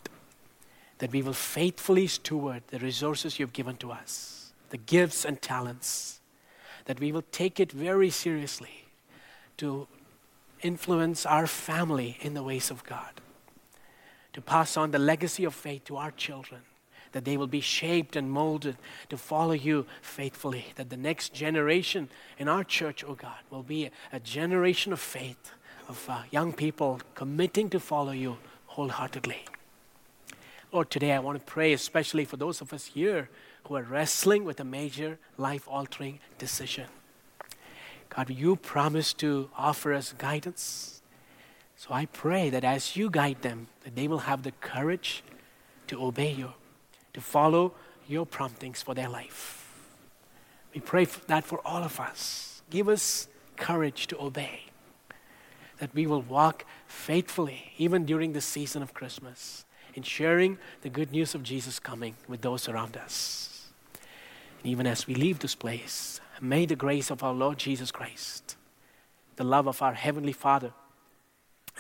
that 0.99 1.11
we 1.11 1.23
will 1.23 1.33
faithfully 1.33 2.07
steward 2.07 2.63
the 2.69 2.79
resources 2.79 3.41
you've 3.41 3.53
given 3.53 3.75
to 3.79 3.91
us, 3.91 4.53
the 4.71 4.77
gifts 4.77 5.25
and 5.25 5.43
talents, 5.43 6.21
that 6.85 7.01
we 7.01 7.11
will 7.11 7.25
take 7.33 7.59
it 7.59 7.73
very 7.73 8.11
seriously 8.11 8.85
to 9.57 9.89
influence 10.63 11.27
our 11.27 11.49
family 11.49 12.17
in 12.21 12.35
the 12.35 12.45
ways 12.45 12.71
of 12.71 12.85
God, 12.85 13.23
to 14.33 14.41
pass 14.41 14.77
on 14.77 14.93
the 14.93 15.01
legacy 15.01 15.43
of 15.43 15.57
faith 15.57 15.85
to 15.87 15.97
our 15.97 16.13
children, 16.13 16.61
that 17.11 17.25
they 17.25 17.37
will 17.37 17.49
be 17.49 17.61
shaped 17.61 18.15
and 18.15 18.31
molded 18.31 18.77
to 19.09 19.17
follow 19.17 19.51
you 19.51 19.85
faithfully, 20.01 20.67
that 20.77 20.91
the 20.91 20.97
next 20.97 21.35
generation 21.35 22.09
in 22.39 22.47
our 22.47 22.63
church, 22.63 23.03
oh 23.05 23.15
God, 23.15 23.41
will 23.51 23.65
be 23.65 23.91
a 24.13 24.21
generation 24.21 24.93
of 24.93 25.01
faith 25.01 25.51
of 25.89 26.09
uh, 26.09 26.23
young 26.31 26.53
people 26.53 27.01
committing 27.15 27.71
to 27.71 27.81
follow 27.81 28.13
you 28.13 28.37
wholeheartedly. 28.67 29.45
Lord, 30.71 30.91
today 30.91 31.13
I 31.13 31.19
want 31.19 31.39
to 31.39 31.45
pray 31.45 31.73
especially 31.73 32.27
for 32.27 32.37
those 32.37 32.61
of 32.61 32.73
us 32.75 32.87
here 32.87 33.31
who 33.65 33.75
are 33.77 33.83
wrestling 33.83 34.45
with 34.45 34.61
a 34.61 34.65
major 34.65 35.19
life 35.39 35.67
altering 35.67 36.21
decision. 36.37 36.85
God, 38.11 38.31
you 38.31 38.57
promise 38.57 39.15
to 39.15 39.51
offer 39.57 39.95
us 39.95 40.13
guidance. 40.13 41.03
So 41.77 41.89
I 41.91 42.07
pray 42.07 42.51
that 42.51 42.65
as 42.65 42.97
you 42.97 43.09
guide 43.09 43.43
them, 43.43 43.69
that 43.85 43.97
they 43.97 44.09
will 44.09 44.19
have 44.19 44.43
the 44.43 44.53
courage 44.53 45.23
to 45.87 46.03
obey 46.03 46.33
you, 46.33 46.53
to 47.15 47.21
follow 47.21 47.73
your 48.07 48.27
promptings 48.27 48.83
for 48.83 48.95
their 48.95 49.09
life. 49.09 49.73
We 50.75 50.81
pray 50.81 51.07
for 51.07 51.25
that 51.27 51.45
for 51.45 51.61
all 51.67 51.83
of 51.83 51.99
us. 51.99 52.63
Give 52.69 52.89
us 52.89 53.29
courage 53.57 54.07
to 54.09 54.21
obey 54.21 54.68
that 55.79 55.95
we 55.95 56.07
will 56.07 56.23
walk 56.23 56.65
faithfully, 56.87 57.73
even 57.79 58.05
during 58.05 58.33
the 58.33 58.41
season 58.41 58.83
of 58.83 58.95
Christmas, 58.95 59.65
in 59.95 60.03
sharing 60.03 60.59
the 60.83 60.89
good 60.89 61.13
news 61.13 61.35
of 61.35 61.43
Jesus 61.43 61.79
coming 61.79 62.17
with 62.27 62.43
those 62.43 62.69
around 62.69 62.97
us. 62.97 63.69
And 64.63 64.71
even 64.71 64.87
as 64.87 65.07
we 65.07 65.15
leave 65.15 65.39
this 65.39 65.55
place, 65.55 66.21
may 66.41 66.67
the 66.67 66.77
grace 66.77 67.11
of 67.11 67.23
our 67.23 67.35
Lord 67.35 67.59
Jesus 67.59 67.91
Christ, 67.91 68.57
the 69.37 69.45
love 69.45 69.67
of 69.67 69.83
our 69.83 69.95
Heavenly 69.95 70.33
Father, 70.33 70.73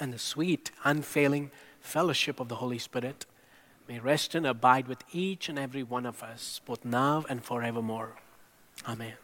and 0.00 0.12
the 0.12 0.18
sweet, 0.18 0.70
unfailing 0.84 1.50
fellowship 1.80 2.40
of 2.40 2.48
the 2.48 2.56
Holy 2.56 2.78
Spirit 2.78 3.26
may 3.88 3.98
rest 3.98 4.34
and 4.34 4.46
abide 4.46 4.86
with 4.86 5.02
each 5.12 5.48
and 5.48 5.58
every 5.58 5.82
one 5.82 6.06
of 6.06 6.22
us, 6.22 6.60
both 6.64 6.84
now 6.84 7.24
and 7.28 7.42
forevermore. 7.42 8.16
Amen. 8.86 9.14